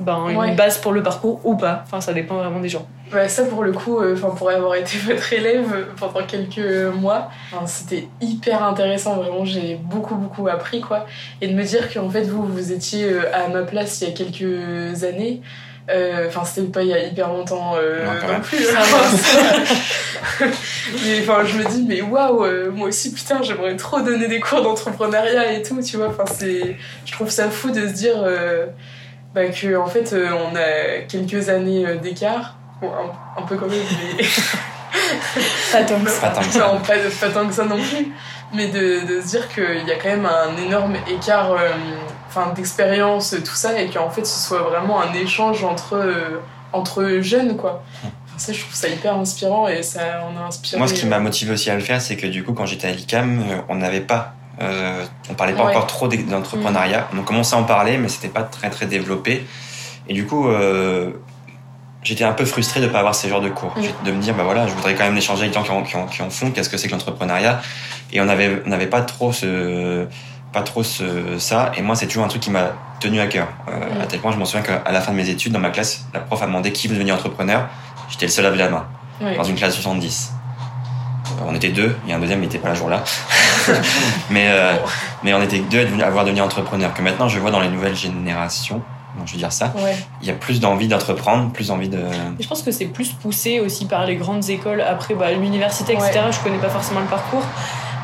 ben, 0.00 0.28
une 0.28 0.56
base 0.56 0.78
pour 0.78 0.92
le 0.92 1.02
parcours 1.02 1.40
ou 1.44 1.56
pas. 1.56 1.84
Enfin, 1.86 2.00
ça 2.00 2.12
dépend 2.12 2.36
vraiment 2.36 2.60
des 2.60 2.68
gens. 2.68 2.86
Ça 3.28 3.44
pour 3.44 3.64
le 3.64 3.72
coup, 3.72 4.00
enfin 4.12 4.28
pour 4.30 4.50
avoir 4.50 4.74
été 4.74 4.98
votre 5.06 5.32
élève 5.32 5.86
pendant 5.98 6.24
quelques 6.26 6.94
mois, 6.94 7.30
c'était 7.66 8.06
hyper 8.20 8.62
intéressant. 8.62 9.16
Vraiment, 9.16 9.44
j'ai 9.44 9.76
beaucoup 9.76 10.14
beaucoup 10.14 10.46
appris 10.48 10.80
quoi. 10.80 11.06
Et 11.40 11.48
de 11.48 11.54
me 11.54 11.64
dire 11.64 11.92
qu'en 11.92 12.10
fait 12.10 12.22
vous 12.22 12.44
vous 12.44 12.72
étiez 12.72 13.18
à 13.32 13.48
ma 13.48 13.62
place 13.62 14.02
il 14.02 14.08
y 14.08 14.10
a 14.10 14.14
quelques 14.14 15.04
années 15.04 15.40
Enfin, 16.26 16.44
c'était 16.44 16.66
pas 16.66 16.82
il 16.82 16.88
y 16.88 16.92
a 16.92 17.02
hyper 17.04 17.28
longtemps 17.28 17.74
euh, 17.76 18.04
Non, 18.04 18.12
non, 18.12 18.40
plus. 18.40 18.58
mais 21.04 21.20
enfin, 21.20 21.44
je 21.44 21.56
me 21.56 21.64
dis, 21.64 21.84
mais 21.88 22.02
waouh, 22.02 22.44
euh, 22.44 22.70
moi 22.70 22.88
aussi, 22.88 23.12
putain, 23.12 23.42
j'aimerais 23.42 23.76
trop 23.76 24.00
donner 24.00 24.28
des 24.28 24.40
cours 24.40 24.62
d'entrepreneuriat 24.62 25.52
et 25.52 25.62
tout, 25.62 25.80
tu 25.82 25.96
vois. 25.96 26.08
Enfin, 26.08 26.24
c'est, 26.26 26.76
je 27.06 27.12
trouve 27.12 27.30
ça 27.30 27.48
fou 27.50 27.70
de 27.70 27.88
se 27.88 27.92
dire 27.92 28.16
euh, 28.18 28.66
bah, 29.34 29.46
que 29.48 29.76
en 29.76 29.86
fait, 29.86 30.12
euh, 30.12 30.30
on 30.32 30.56
a 30.56 31.02
quelques 31.08 31.48
années 31.48 31.86
euh, 31.86 31.96
d'écart. 31.96 32.56
Bon, 32.80 32.90
un, 32.90 33.40
un 33.40 33.46
peu 33.46 33.56
quand 33.56 33.68
même, 33.68 33.78
mais 34.16 34.24
Pas 35.72 35.82
tant 35.84 36.00
que 36.00 36.10
ça. 36.10 36.28
Pas 36.28 36.34
tant 36.34 36.40
que 36.40 36.52
ça. 36.52 36.58
non, 36.60 36.80
pas, 36.80 36.94
pas 37.20 37.28
tant 37.28 37.46
que 37.46 37.54
ça 37.54 37.64
non 37.64 37.76
plus. 37.76 38.08
Mais 38.54 38.68
de, 38.68 39.06
de 39.06 39.20
se 39.20 39.28
dire 39.28 39.48
qu'il 39.52 39.86
y 39.86 39.92
a 39.92 39.96
quand 39.96 40.08
même 40.08 40.26
un 40.26 40.56
énorme 40.56 40.96
écart 41.06 41.52
euh, 41.52 41.68
enfin, 42.28 42.52
d'expérience, 42.54 43.34
tout 43.44 43.54
ça, 43.54 43.80
et 43.80 43.88
qu'en 43.90 44.10
fait 44.10 44.26
ce 44.26 44.38
soit 44.46 44.60
vraiment 44.62 45.00
un 45.00 45.12
échange 45.14 45.64
entre, 45.64 45.94
euh, 45.96 46.40
entre 46.72 47.18
jeunes, 47.20 47.56
quoi. 47.56 47.82
Enfin, 48.04 48.12
ça, 48.38 48.52
je 48.52 48.60
trouve 48.60 48.74
ça 48.74 48.88
hyper 48.88 49.16
inspirant 49.16 49.66
et 49.68 49.82
ça 49.82 50.22
en 50.30 50.36
a 50.40 50.46
inspiré. 50.46 50.78
Moi, 50.78 50.86
ce 50.88 50.94
qui 50.94 51.06
m'a 51.06 51.18
motivé 51.18 51.52
aussi 51.52 51.70
à 51.70 51.74
le 51.74 51.80
faire, 51.80 52.00
c'est 52.00 52.16
que 52.16 52.26
du 52.26 52.44
coup, 52.44 52.52
quand 52.52 52.66
j'étais 52.66 52.86
à 52.88 52.92
l'ICAM, 52.92 53.40
euh, 53.40 53.60
on 53.68 53.76
n'avait 53.76 54.00
pas, 54.00 54.34
euh, 54.60 55.04
on 55.30 55.34
parlait 55.34 55.54
pas 55.54 55.64
Ouais. 55.64 55.70
encore 55.70 55.86
trop 55.86 56.08
d'e- 56.08 56.22
d'entrepreneuriat. 56.28 57.08
On 57.16 57.22
commençait 57.22 57.56
à 57.56 57.58
en 57.58 57.64
parler, 57.64 57.96
mais 57.98 58.08
c'était 58.08 58.28
pas 58.28 58.42
très 58.42 58.70
très 58.70 58.86
développé. 58.86 59.44
Et 60.08 60.14
du 60.14 60.26
coup, 60.26 60.48
euh, 60.48 61.10
j'étais 62.02 62.24
un 62.24 62.32
peu 62.32 62.44
frustré 62.44 62.80
de 62.80 62.86
pas 62.86 62.98
avoir 63.00 63.14
ces 63.14 63.28
genres 63.28 63.40
de 63.40 63.48
cours, 63.48 63.74
Mm. 63.76 64.06
de 64.06 64.12
me 64.12 64.20
dire, 64.22 64.34
bah 64.34 64.44
voilà, 64.44 64.66
je 64.66 64.72
voudrais 64.72 64.94
quand 64.94 65.04
même 65.04 65.16
échanger 65.16 65.42
avec 65.42 65.52
des 65.52 65.58
gens 65.58 65.64
qui 65.64 65.70
en, 65.72 65.82
qui 65.82 65.96
en, 65.96 66.06
qui 66.06 66.22
en 66.22 66.30
font, 66.30 66.50
qu'est-ce 66.50 66.68
que 66.68 66.76
c'est 66.76 66.86
que 66.88 66.92
l'entrepreneuriat? 66.92 67.60
Et 68.12 68.20
on 68.20 68.28
avait, 68.28 68.62
on 68.66 68.68
n'avait 68.70 68.86
pas 68.86 69.02
trop 69.02 69.32
ce, 69.32 70.06
pas 70.58 70.64
trop 70.64 70.82
ce, 70.82 71.38
ça. 71.38 71.70
Et 71.76 71.82
moi, 71.82 71.94
c'est 71.94 72.06
toujours 72.06 72.24
un 72.24 72.28
truc 72.28 72.42
qui 72.42 72.50
m'a 72.50 72.72
tenu 72.98 73.20
à 73.20 73.26
cœur. 73.28 73.46
Euh. 73.68 74.02
À 74.02 74.06
tel 74.06 74.18
point, 74.20 74.32
je 74.32 74.38
m'en 74.38 74.44
souviens 74.44 74.62
qu'à 74.62 74.90
la 74.90 75.00
fin 75.00 75.12
de 75.12 75.16
mes 75.16 75.28
études, 75.28 75.52
dans 75.52 75.60
ma 75.60 75.70
classe, 75.70 76.04
la 76.12 76.20
prof 76.20 76.42
a 76.42 76.46
demandé 76.46 76.72
qui 76.72 76.88
veut 76.88 76.94
devenir 76.94 77.14
entrepreneur. 77.14 77.68
J'étais 78.10 78.26
le 78.26 78.32
seul 78.32 78.44
à 78.46 78.50
lever 78.50 78.58
la 78.64 78.70
main 78.70 78.86
dans 79.36 79.44
une 79.44 79.54
classe 79.54 79.76
de 79.76 79.80
70. 79.82 80.32
Euh, 80.32 81.44
On 81.46 81.54
était 81.54 81.68
deux, 81.68 81.96
il 82.04 82.10
y 82.10 82.12
a 82.12 82.16
un 82.16 82.18
deuxième, 82.18 82.40
il 82.40 82.46
n'était 82.46 82.58
pas 82.58 82.68
là 82.68 82.74
jour-là. 82.74 83.04
mais, 84.30 84.46
euh, 84.48 84.74
mais 85.22 85.32
on 85.34 85.42
était 85.42 85.60
deux 85.60 85.86
à 86.02 86.06
avoir 86.06 86.24
devenu 86.24 86.40
entrepreneur. 86.40 86.92
Que 86.92 87.02
maintenant, 87.02 87.28
je 87.28 87.38
vois 87.38 87.50
dans 87.52 87.60
les 87.60 87.68
nouvelles 87.68 87.94
générations, 87.96 88.82
donc 89.16 89.26
je 89.26 89.32
veux 89.32 89.38
dire 89.38 89.52
ça, 89.52 89.72
Ouais. 89.76 89.96
il 90.22 90.26
y 90.28 90.30
a 90.30 90.34
plus 90.34 90.58
d'envie 90.58 90.88
d'entreprendre, 90.88 91.52
plus 91.52 91.68
d'envie 91.68 91.88
de. 91.88 92.00
Je 92.40 92.48
pense 92.48 92.62
que 92.62 92.72
c'est 92.72 92.86
plus 92.86 93.10
poussé 93.12 93.60
aussi 93.60 93.86
par 93.86 94.06
les 94.06 94.16
grandes 94.16 94.48
écoles. 94.50 94.80
Après, 94.80 95.14
bah, 95.14 95.30
l'université, 95.30 95.92
etc., 95.92 96.10
Ouais. 96.26 96.32
je 96.32 96.40
connais 96.40 96.58
pas 96.58 96.68
forcément 96.70 97.00
le 97.00 97.06
parcours. 97.06 97.44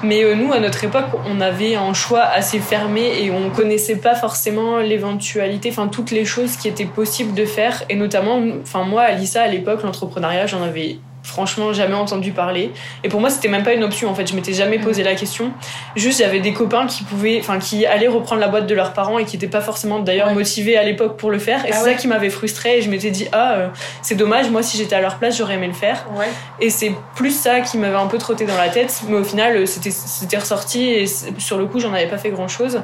Mais 0.04 0.22
euh, 0.22 0.34
nous, 0.34 0.52
à 0.52 0.60
notre 0.60 0.84
époque, 0.84 1.06
on 1.26 1.40
avait 1.40 1.76
un 1.76 1.94
choix 1.94 2.22
assez 2.22 2.58
fermé 2.58 3.22
et 3.22 3.30
on 3.30 3.50
connaissait 3.50 3.96
pas 3.96 4.14
forcément 4.14 4.78
l'éventualité, 4.78 5.70
enfin 5.70 5.88
toutes 5.88 6.10
les 6.10 6.24
choses 6.24 6.56
qui 6.56 6.68
étaient 6.68 6.84
possibles 6.84 7.34
de 7.34 7.46
faire. 7.46 7.82
Et 7.88 7.96
notamment, 7.96 8.42
enfin 8.60 8.84
moi, 8.84 9.02
Alissa, 9.02 9.42
à 9.42 9.48
l'époque, 9.48 9.82
l'entrepreneuriat, 9.82 10.46
j'en 10.46 10.62
avais 10.62 10.98
franchement 11.24 11.72
jamais 11.72 11.94
entendu 11.94 12.30
parler. 12.30 12.70
Et 13.02 13.08
pour 13.08 13.20
moi, 13.20 13.30
c'était 13.30 13.48
même 13.48 13.62
pas 13.64 13.72
une 13.72 13.82
option. 13.82 14.08
En 14.10 14.14
fait, 14.14 14.26
je 14.30 14.34
m'étais 14.36 14.52
jamais 14.52 14.78
posé 14.78 15.02
la 15.02 15.14
question. 15.14 15.50
Juste, 15.96 16.20
j'avais 16.20 16.38
des 16.40 16.52
copains 16.52 16.86
qui 16.86 17.02
pouvaient, 17.02 17.38
enfin 17.40 17.58
qui 17.58 17.86
allaient 17.86 18.06
reprendre 18.08 18.40
la 18.42 18.48
boîte 18.48 18.66
de 18.66 18.74
leurs 18.74 18.92
parents 18.92 19.18
et 19.18 19.24
qui 19.24 19.34
étaient 19.36 19.48
pas 19.48 19.62
forcément 19.62 19.98
d'ailleurs 20.00 20.28
Ouais. 20.28 20.34
motivés 20.34 20.76
à 20.76 20.84
l'époque 20.84 21.16
pour 21.16 21.30
le 21.30 21.38
faire. 21.38 21.64
Et 21.64 21.70
Ah 21.72 21.76
c'est 21.78 21.84
ouais. 21.84 21.90
ça 21.92 21.96
qui 21.96 22.08
m'avait 22.08 22.30
frustrée. 22.30 22.78
Et 22.78 22.82
je 22.82 22.90
m'étais 22.90 23.10
dit, 23.10 23.26
ah, 23.32 23.52
euh, 23.54 23.68
c'est 24.02 24.14
dommage. 24.14 24.50
Moi, 24.50 24.62
si 24.62 24.76
j'étais 24.76 24.94
à 24.94 25.00
leur 25.00 25.16
place, 25.16 25.36
j'aurais 25.38 25.54
aimé 25.54 25.66
le 25.66 25.72
faire. 25.72 26.04
Ouais. 26.16 26.28
Et 26.60 26.68
c'est 26.70 26.92
plus 27.16 27.30
ça 27.30 27.60
qui 27.60 27.78
m'avait 27.78 27.96
un 27.96 28.06
peu 28.06 28.18
trotté 28.18 28.44
dans 28.44 28.56
la 28.56 28.68
tête, 28.68 29.02
mais 29.08 29.16
au 29.16 29.24
final, 29.24 29.56
euh, 29.56 29.66
c'était 29.66 29.90
c'était 29.90 30.36
ressorti 30.36 30.84
et 30.90 31.06
sur 31.38 31.56
le 31.58 31.64
coup, 31.66 31.80
j'en 31.80 31.92
avais 31.94 32.06
pas 32.06 32.18
fait 32.18 32.30
grand 32.30 32.48
chose. 32.48 32.82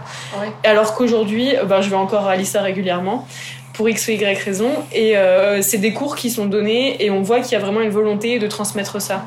Alors 0.65 0.95
qu'aujourd'hui, 0.95 1.55
ben, 1.67 1.81
je 1.83 1.91
vais 1.91 1.97
encore 1.97 2.27
à 2.27 2.37
l'ISA 2.37 2.63
régulièrement 2.63 3.27
pour 3.81 3.89
X 3.89 4.09
ou 4.09 4.11
Y 4.11 4.39
raison, 4.45 4.71
et 4.93 5.17
euh, 5.17 5.63
c'est 5.63 5.79
des 5.79 5.95
cours 5.95 6.15
qui 6.15 6.29
sont 6.29 6.45
donnés 6.45 7.03
et 7.03 7.11
on 7.11 7.23
voit 7.23 7.41
qu'il 7.41 7.53
y 7.53 7.55
a 7.57 7.61
vraiment 7.61 7.81
une 7.81 7.89
volonté 7.89 8.39
de 8.39 8.47
transmettre 8.47 9.01
ça. 9.01 9.25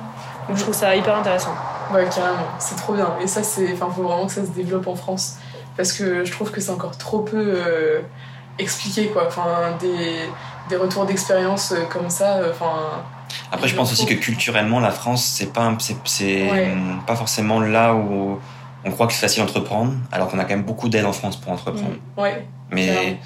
Donc 0.48 0.58
je 0.58 0.62
trouve 0.62 0.76
ça 0.76 0.96
hyper 0.96 1.18
intéressant. 1.18 1.56
Ouais, 1.92 2.06
carrément, 2.14 2.46
c'est 2.60 2.76
trop 2.76 2.94
bien. 2.94 3.16
Et 3.24 3.26
ça, 3.26 3.42
c'est. 3.42 3.74
Enfin, 3.74 3.90
faut 3.90 4.04
vraiment 4.04 4.28
que 4.28 4.32
ça 4.32 4.46
se 4.46 4.52
développe 4.52 4.86
en 4.86 4.94
France. 4.94 5.38
Parce 5.76 5.92
que 5.92 6.24
je 6.24 6.32
trouve 6.32 6.52
que 6.52 6.62
c'est 6.62 6.70
encore 6.70 6.96
trop 7.00 7.22
peu 7.22 7.36
euh, 7.40 8.02
expliqué, 8.60 9.08
quoi. 9.08 9.24
Enfin, 9.26 9.76
des, 9.82 10.30
des 10.70 10.76
retours 10.76 11.08
d'expérience 11.08 11.72
euh, 11.72 11.86
comme 11.92 12.12
ça, 12.12 12.42
enfin. 12.52 13.02
Après, 13.52 13.68
je 13.68 13.74
pense 13.76 13.92
aussi 13.92 14.06
que 14.06 14.14
culturellement, 14.14 14.80
la 14.80 14.92
France, 14.92 15.26
c'est 15.26 15.52
pas, 15.52 15.76
c'est, 16.06 16.52
Ouais. 16.52 16.68
pas 17.08 17.16
forcément 17.16 17.60
là 17.60 17.96
où 17.96 18.38
on 18.86 18.92
croit 18.92 19.08
que 19.08 19.14
c'est 19.14 19.22
facile 19.22 19.42
d'entreprendre, 19.44 19.94
alors 20.12 20.28
qu'on 20.28 20.38
a 20.38 20.44
quand 20.44 20.56
même 20.56 20.62
beaucoup 20.62 20.90
d'aide 20.90 21.06
en 21.06 21.14
France 21.14 21.38
pour 21.38 21.52
entreprendre. 21.52 21.96
Ouais, 22.18 22.46
Mais 22.70 22.86
Clairement. 22.86 23.18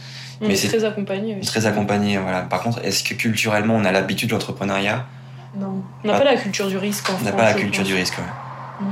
On 0.42 0.48
Mais 0.48 0.54
est 0.54 0.58
c'est- 0.58 0.68
très 0.68 0.84
accompagnés 0.86 1.38
aussi. 1.40 1.48
très 1.50 1.66
accompagné, 1.66 2.18
voilà. 2.18 2.42
Par 2.42 2.62
contre, 2.62 2.80
est-ce 2.86 3.04
que 3.04 3.14
culturellement, 3.16 3.76
on 3.76 3.86
a 3.86 3.92
l'habitude 3.92 4.30
de 4.30 4.34
l'entrepreneuriat? 4.36 5.06
Non. 5.58 5.82
On 6.04 6.08
n'a 6.08 6.16
Ah. 6.16 6.20
pas 6.20 6.24
la 6.26 6.36
culture 6.38 6.68
du 6.68 6.78
risque 6.78 7.10
en 7.10 7.14
On 7.14 7.16
France. 7.18 7.26
n'a 7.26 7.32
pas 7.34 7.44
la 7.46 7.54
culture 7.54 7.82
pense. 7.84 7.88
du 7.92 7.96
risque, 7.96 8.18
ouais. 8.20 8.86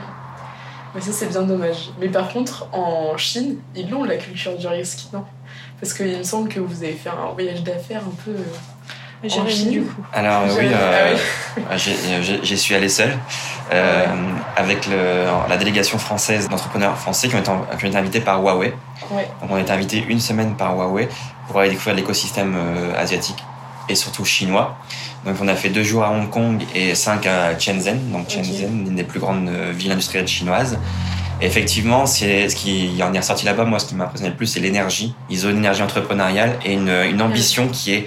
Mais 0.95 1.01
ça, 1.01 1.11
c'est 1.11 1.27
bien 1.29 1.41
dommage. 1.41 1.89
Mais 1.99 2.07
par 2.07 2.29
contre, 2.29 2.67
en 2.71 3.17
Chine, 3.17 3.57
ils 3.75 3.93
ont 3.93 4.03
la 4.05 4.15
culture 4.15 4.57
du 4.57 4.65
risque, 4.67 5.07
non? 5.13 5.25
Parce 5.79 5.93
qu'il 5.93 6.17
me 6.17 6.23
semble 6.23 6.47
que 6.47 6.59
vous 6.61 6.83
avez 6.83 6.93
fait 6.93 7.09
un 7.09 7.33
voyage 7.33 7.61
d'affaires 7.63 8.01
un 8.01 8.15
peu. 8.23 8.31
euh, 8.31 8.43
Jérémy, 9.27 9.51
Chine. 9.51 9.71
du 9.71 9.81
coup. 9.81 10.01
Alors 10.13 10.43
euh, 10.43 10.55
oui, 10.59 10.67
euh, 10.71 11.17
ah 11.71 11.77
j'ai- 11.77 11.95
j'ai- 12.21 12.39
j'y 12.43 12.57
suis 12.57 12.75
allé 12.75 12.87
seul 12.89 13.11
euh, 13.73 14.05
avec 14.55 14.85
le, 14.87 15.25
la 15.49 15.57
délégation 15.57 15.97
française 15.97 16.47
d'entrepreneurs 16.47 16.95
français 16.97 17.27
qui 17.27 17.35
ont, 17.35 17.39
été, 17.39 17.49
qui 17.79 17.85
ont 17.85 17.87
été 17.89 17.97
invités 17.97 18.19
par 18.21 18.41
Huawei. 18.43 18.73
Ouais. 19.11 19.27
Donc 19.41 19.49
on 19.51 19.55
a 19.55 19.61
été 19.61 19.71
invités 19.71 20.05
une 20.07 20.19
semaine 20.19 20.55
par 20.55 20.75
Huawei 20.75 21.07
pour 21.47 21.59
aller 21.59 21.69
découvrir 21.69 21.95
l'écosystème 21.95 22.55
euh, 22.55 22.99
asiatique 22.99 23.43
et 23.87 23.95
surtout 23.95 24.25
chinois. 24.25 24.77
Donc 25.25 25.37
on 25.41 25.47
a 25.47 25.55
fait 25.55 25.69
deux 25.69 25.83
jours 25.83 26.03
à 26.03 26.11
Hong 26.11 26.29
Kong 26.29 26.63
et 26.73 26.95
cinq 26.95 27.25
à 27.27 27.57
Shenzhen, 27.57 28.11
donc. 28.11 28.29
Shenzhen, 28.29 28.87
une 28.87 28.95
des 28.95 29.03
plus 29.03 29.19
grandes 29.19 29.49
euh, 29.49 29.71
villes 29.75 29.91
industrielles 29.91 30.27
chinoises. 30.27 30.79
Et 31.41 31.45
effectivement, 31.45 32.05
c'est 32.05 32.47
ce 32.49 32.55
qui 32.55 33.01
en 33.03 33.13
est 33.13 33.19
ressorti 33.19 33.45
là-bas. 33.45 33.65
Moi, 33.65 33.79
ce 33.79 33.87
qui 33.87 33.95
m'a 33.95 34.05
impressionné 34.05 34.29
le 34.29 34.37
plus, 34.37 34.47
c'est 34.47 34.61
l'énergie. 34.61 35.13
Ils 35.29 35.45
ont 35.45 35.49
une 35.49 35.57
énergie 35.57 35.83
entrepreneuriale 35.83 36.57
et 36.63 36.73
une, 36.73 36.89
une 36.89 37.21
ambition 37.21 37.67
qui 37.67 37.93
est 37.93 38.05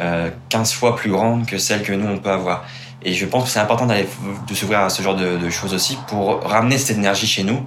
euh, 0.00 0.30
15 0.48 0.72
fois 0.72 0.96
plus 0.96 1.10
grande 1.10 1.46
que 1.46 1.58
celle 1.58 1.82
que 1.82 1.92
nous 1.92 2.06
on 2.06 2.18
peut 2.18 2.30
avoir. 2.30 2.64
Et 3.02 3.12
je 3.12 3.26
pense 3.26 3.44
que 3.44 3.50
c'est 3.50 3.58
important 3.58 3.86
d'aller 3.86 4.06
de 4.48 4.54
s'ouvrir 4.54 4.80
à 4.80 4.90
ce 4.90 5.02
genre 5.02 5.14
de, 5.14 5.36
de 5.36 5.50
choses 5.50 5.74
aussi 5.74 5.98
pour 6.08 6.42
ramener 6.42 6.78
cette 6.78 6.96
énergie 6.96 7.26
chez 7.26 7.42
nous 7.42 7.66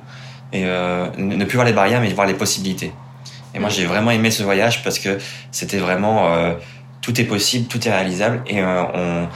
et 0.52 0.63
euh, 0.65 1.08
ne 1.17 1.43
plus 1.45 1.56
voir 1.56 1.65
les 1.65 1.73
barrières 1.73 2.02
mais 2.02 2.12
voir 2.13 2.26
les 2.26 2.34
possibilités. 2.34 2.91
Et 3.56 3.60
moi 3.60 3.70
j'ai 3.70 3.86
vraiment 3.86 4.12
aimé 4.12 4.32
ce 4.32 4.44
voyage 4.44 4.84
parce 4.84 5.00
que 5.00 5.20
c'était 5.52 5.78
vraiment 5.78 6.34
euh, 6.34 6.54
tout 7.02 7.20
est 7.22 7.26
possible, 7.26 7.68
tout 7.68 7.88
est 7.88 7.92
réalisable 7.92 8.42
et 8.48 8.62
euh, 8.62 8.84
on 8.94 9.28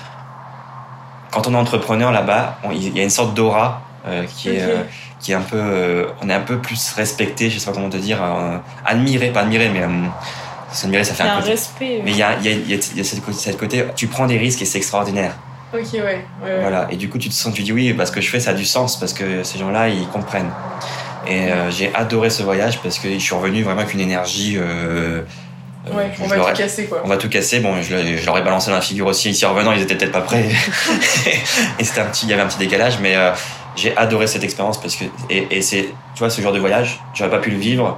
quand 1.32 1.46
on 1.48 1.54
est 1.54 1.58
entrepreneur 1.58 2.12
là-bas, 2.12 2.58
il 2.72 2.98
y 2.98 3.00
a 3.00 3.04
une 3.04 3.10
sorte 3.10 3.34
d'aura 3.36 3.82
euh, 4.08 4.24
qui 4.26 4.50
est 4.50 4.64
Ok. 4.64 4.86
qui 5.20 5.32
est 5.32 5.36
un 5.36 5.42
peu 5.42 6.08
on 6.22 6.30
est 6.30 6.34
un 6.34 6.42
peu 6.42 6.58
plus 6.58 6.94
respecté, 6.96 7.50
je 7.50 7.60
sais 7.60 7.66
pas 7.66 7.74
comment 7.74 7.90
te 7.90 7.98
dire, 7.98 8.20
admiré, 8.86 9.30
pas 9.30 9.42
admiré 9.42 9.70
mais 9.70 9.82
s'admirer 10.72 11.04
ça 11.04 11.14
fait 11.14 11.24
un 11.24 11.34
un 11.34 11.40
côté 11.40 11.52
respect. 11.52 12.02
mais 12.04 12.12
il 12.12 12.18
y 12.18 12.24
a, 12.24 12.40
y 12.40 12.48
a, 12.48 12.52
y 12.52 12.74
a, 12.74 12.78
y 12.96 13.00
a 13.00 13.04
cette 13.04 13.24
côté, 13.24 13.38
cette 13.38 13.58
côté, 13.58 13.86
tu 13.96 14.08
prends 14.08 14.26
des 14.26 14.38
risques 14.38 14.62
et 14.62 14.66
c'est 14.66 14.78
extraordinaire. 14.78 15.34
Ok, 15.74 15.82
ouais. 15.94 16.00
ouais, 16.02 16.24
ouais. 16.46 16.62
Voilà. 16.62 16.88
Et 16.92 16.96
du 16.96 17.10
coup, 17.10 17.18
tu 17.18 17.28
te 17.30 17.34
sens, 17.34 17.54
tu 17.54 17.62
dis 17.62 17.74
oui, 17.74 17.94
parce 17.94 18.10
que 18.10 18.22
je 18.22 18.30
fais, 18.30 18.40
ça 18.40 18.52
a 18.52 18.54
du 18.54 18.64
sens, 18.64 18.98
parce 18.98 19.12
que 19.14 19.44
ces 19.44 19.60
gens-là, 19.60 19.90
ils 19.90 20.08
comprennent. 20.08 20.50
Et 21.30 21.52
euh, 21.52 21.70
j'ai 21.72 21.94
adoré 21.94 22.30
ce 22.30 22.44
voyage 22.44 22.80
parce 22.82 23.00
que 23.00 23.12
je 23.12 23.18
suis 23.20 23.36
revenu 23.36 23.64
vraiment 23.64 23.82
avec 23.82 23.94
une 23.94 24.00
énergie. 24.00 24.58
Euh, 24.58 24.62
euh, 24.62 25.22
Ouais, 25.94 26.12
on 26.22 26.28
va 26.28 26.36
tout 26.38 26.58
casser, 26.58 26.86
quoi. 26.86 27.02
on 27.06 27.08
va 27.08 27.16
tout 27.16 27.30
casser. 27.30 27.62
Bon, 27.62 27.82
je, 27.82 28.18
je 28.18 28.26
leur 28.26 28.38
ai 28.38 28.42
balancé 28.42 28.70
dans 28.70 28.76
la 28.76 28.82
figure 28.82 29.08
aussi. 29.08 29.30
Ici, 29.30 29.46
en 29.46 29.54
revenant, 29.54 29.72
ils 29.72 29.82
étaient 29.82 29.96
peut-être 29.96 30.12
pas 30.12 30.20
prêts. 30.20 30.44
et 31.80 31.84
c'était 31.86 32.02
un 32.02 32.06
petit, 32.08 32.26
il 32.26 32.30
y 32.30 32.34
avait 32.34 32.42
un 32.42 32.48
petit 32.48 32.58
décalage, 32.58 33.00
mais 33.02 33.16
j'ai 33.78 33.96
adoré 33.96 34.28
cette 34.28 34.44
expérience 34.44 34.82
parce 34.82 34.98
que, 34.98 35.06
et, 35.30 35.48
et 35.50 35.62
c'est, 35.62 35.84
tu 36.14 36.20
vois, 36.20 36.30
ce 36.30 36.42
genre 36.42 36.52
de 36.52 36.60
voyage, 36.60 37.00
j'aurais 37.14 37.30
pas 37.30 37.38
pu 37.40 37.52
le 37.52 37.58
vivre 37.58 37.98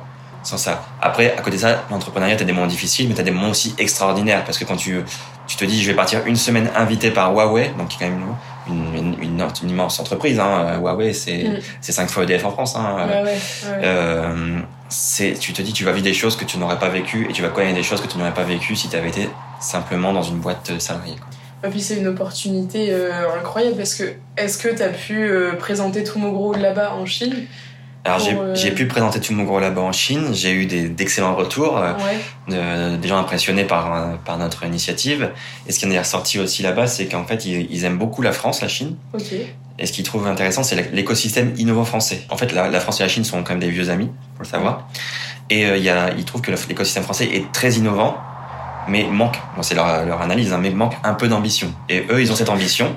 sans 0.49 0.57
ça. 0.57 0.83
Après, 1.01 1.35
à 1.37 1.41
côté 1.41 1.57
de 1.57 1.61
ça, 1.61 1.83
l'entrepreneuriat, 1.89 2.35
t'as 2.35 2.43
des 2.45 2.51
moments 2.51 2.67
difficiles, 2.67 3.07
mais 3.07 3.15
t'as 3.15 3.23
des 3.23 3.31
moments 3.31 3.49
aussi 3.49 3.73
extraordinaires 3.77 4.43
parce 4.45 4.57
que 4.57 4.65
quand 4.65 4.75
tu, 4.75 5.01
tu 5.47 5.55
te 5.57 5.65
dis, 5.65 5.81
je 5.81 5.89
vais 5.91 5.95
partir 5.95 6.25
une 6.25 6.35
semaine 6.35 6.69
invité 6.75 7.11
par 7.11 7.31
Huawei, 7.33 7.71
donc 7.77 7.89
qui 7.89 7.95
est 8.03 8.07
quand 8.07 8.11
même 8.13 8.23
une, 8.67 8.95
une, 8.95 9.23
une, 9.23 9.47
une 9.63 9.69
immense 9.69 9.99
entreprise, 9.99 10.39
hein. 10.39 10.77
Huawei, 10.79 11.13
c'est, 11.13 11.43
Mm. 11.43 11.59
c'est 11.81 11.91
5 11.91 12.09
fois 12.09 12.23
EDF 12.23 12.45
en 12.45 12.51
France, 12.51 12.75
hein. 12.75 12.95
Ouais, 12.97 13.15
ouais, 13.15 13.23
ouais. 13.23 13.37
Euh, 13.83 14.59
tu 15.39 15.53
te 15.53 15.61
dis, 15.61 15.73
tu 15.73 15.83
vas 15.85 15.91
vivre 15.91 16.03
des 16.03 16.13
choses 16.13 16.35
que 16.35 16.45
tu 16.45 16.57
n'aurais 16.57 16.79
pas 16.79 16.89
vécues 16.89 17.27
et 17.29 17.33
tu 17.33 17.41
vas 17.41 17.49
connaître 17.49 17.75
des 17.75 17.83
choses 17.83 18.01
que 18.01 18.07
tu 18.07 18.17
n'aurais 18.17 18.33
pas 18.33 18.43
vécues 18.43 18.75
si 18.75 18.89
tu 18.89 18.95
avais 18.95 19.09
été 19.09 19.29
simplement 19.59 20.13
dans 20.13 20.23
une 20.23 20.39
boîte 20.39 20.79
salariée. 20.79 21.15
quoi. 21.15 21.27
Et 21.69 21.71
puis 21.71 21.81
c'est 21.81 21.97
une 21.97 22.07
opportunité 22.07 22.87
euh, 22.91 23.11
incroyable 23.37 23.75
parce 23.77 23.93
que 23.93 24.13
est-ce 24.37 24.57
que 24.57 24.69
tu 24.69 24.81
as 24.81 24.89
pu 24.89 25.17
euh, 25.29 25.53
présenter 25.57 26.03
tout 26.03 26.17
mon 26.17 26.29
gros 26.31 26.53
là-bas 26.53 26.93
en 26.93 27.05
Chine? 27.05 27.35
Alors, 28.05 28.19
j'ai, 28.19 28.31
euh, 28.33 28.55
j'ai 28.55 28.71
pu 28.71 28.87
présenter 28.87 29.19
tout 29.19 29.33
mon 29.33 29.43
gros 29.43 29.59
là-bas 29.59 29.81
en 29.81 29.91
Chine, 29.91 30.29
j'ai 30.33 30.51
eu 30.51 30.65
des, 30.65 30.87
d'excellents 30.87 31.35
retours, 31.35 31.77
euh, 31.77 31.91
Ouais. 31.93 32.17
de- 32.93 32.95
des 32.97 33.07
gens 33.07 33.17
impressionnés 33.17 33.65
par, 33.65 33.93
euh, 33.93 34.07
par 34.25 34.37
notre 34.37 34.63
initiative. 34.65 35.29
Et 35.67 35.71
ce 35.73 35.79
qui 35.79 35.85
en 35.85 35.91
est 35.91 35.99
ressorti 35.99 36.39
aussi 36.39 36.63
là-bas, 36.63 36.87
c'est 36.87 37.07
qu'en 37.07 37.25
fait, 37.25 37.45
ils, 37.45 37.67
ils 37.69 37.83
aiment 37.85 37.97
beaucoup 37.97 38.21
la 38.21 38.31
France, 38.31 38.61
la 38.61 38.67
Chine. 38.69 38.95
Ok. 39.13 39.33
Et 39.81 39.85
ce 39.85 39.91
qu'ils 39.91 40.03
trouvent 40.05 40.27
intéressant, 40.27 40.63
c'est 40.63 40.91
l'écosystème 40.93 41.53
innovant 41.57 41.85
français. 41.85 42.21
En 42.29 42.37
fait, 42.37 42.51
la, 42.53 42.69
la 42.69 42.79
France 42.79 42.99
et 42.99 43.03
la 43.03 43.09
Chine 43.09 43.23
sont 43.25 43.43
quand 43.43 43.51
même 43.51 43.59
des 43.61 43.69
vieux 43.69 43.89
amis, 43.89 44.09
faut 44.37 44.43
le 44.43 44.47
savoir. 44.47 44.87
Et 45.49 45.65
euh, 45.65 45.77
y 45.77 45.89
a, 45.89 46.11
ils 46.17 46.25
trouvent 46.25 46.41
que 46.41 46.51
l'écosystème 46.51 47.03
français 47.03 47.25
est 47.31 47.51
très 47.51 47.73
innovant, 47.73 48.17
mais 48.87 49.03
manque, 49.03 49.37
bon, 49.55 49.61
c'est 49.61 49.75
leur, 49.75 50.05
leur 50.05 50.21
analyse, 50.21 50.51
hein, 50.53 50.59
mais 50.61 50.69
manque 50.69 50.95
un 51.03 51.13
peu 51.13 51.27
d'ambition. 51.27 51.73
Et 51.89 52.05
eux, 52.09 52.21
ils 52.21 52.31
ont 52.31 52.35
cette 52.35 52.49
ambition, 52.49 52.95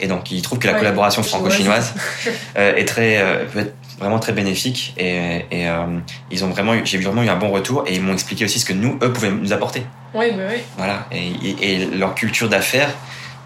et 0.00 0.06
donc 0.06 0.30
ils 0.30 0.42
trouvent 0.42 0.58
que 0.58 0.66
la 0.66 0.74
Ouais, 0.74 0.78
collaboration 0.80 1.22
franco-chinoise 1.22 1.92
chinoise. 1.94 2.36
euh, 2.58 2.76
est 2.76 2.84
très, 2.84 3.18
euh, 3.18 3.44
peut 3.46 3.60
être 3.60 3.74
vraiment 3.98 4.18
très 4.18 4.32
bénéfique. 4.32 4.94
Et, 4.96 5.44
et 5.50 5.68
euh, 5.68 5.98
ils 6.30 6.44
ont 6.44 6.48
vraiment, 6.48 6.74
j'ai 6.84 6.98
vraiment 6.98 7.22
eu 7.22 7.28
un 7.28 7.36
bon 7.36 7.50
retour, 7.50 7.84
et 7.86 7.94
ils 7.94 8.02
m'ont 8.02 8.12
expliqué 8.12 8.44
aussi 8.44 8.58
ce 8.58 8.64
que 8.64 8.72
nous, 8.72 8.98
eux, 9.02 9.12
pouvaient 9.12 9.30
nous 9.30 9.52
apporter. 9.52 9.82
Ouais, 10.14 10.30
bah 10.32 10.44
ouais. 10.48 10.64
Voilà, 10.76 11.06
et, 11.12 11.86
leur 11.86 12.14
culture 12.14 12.48
d'affaires 12.48 12.90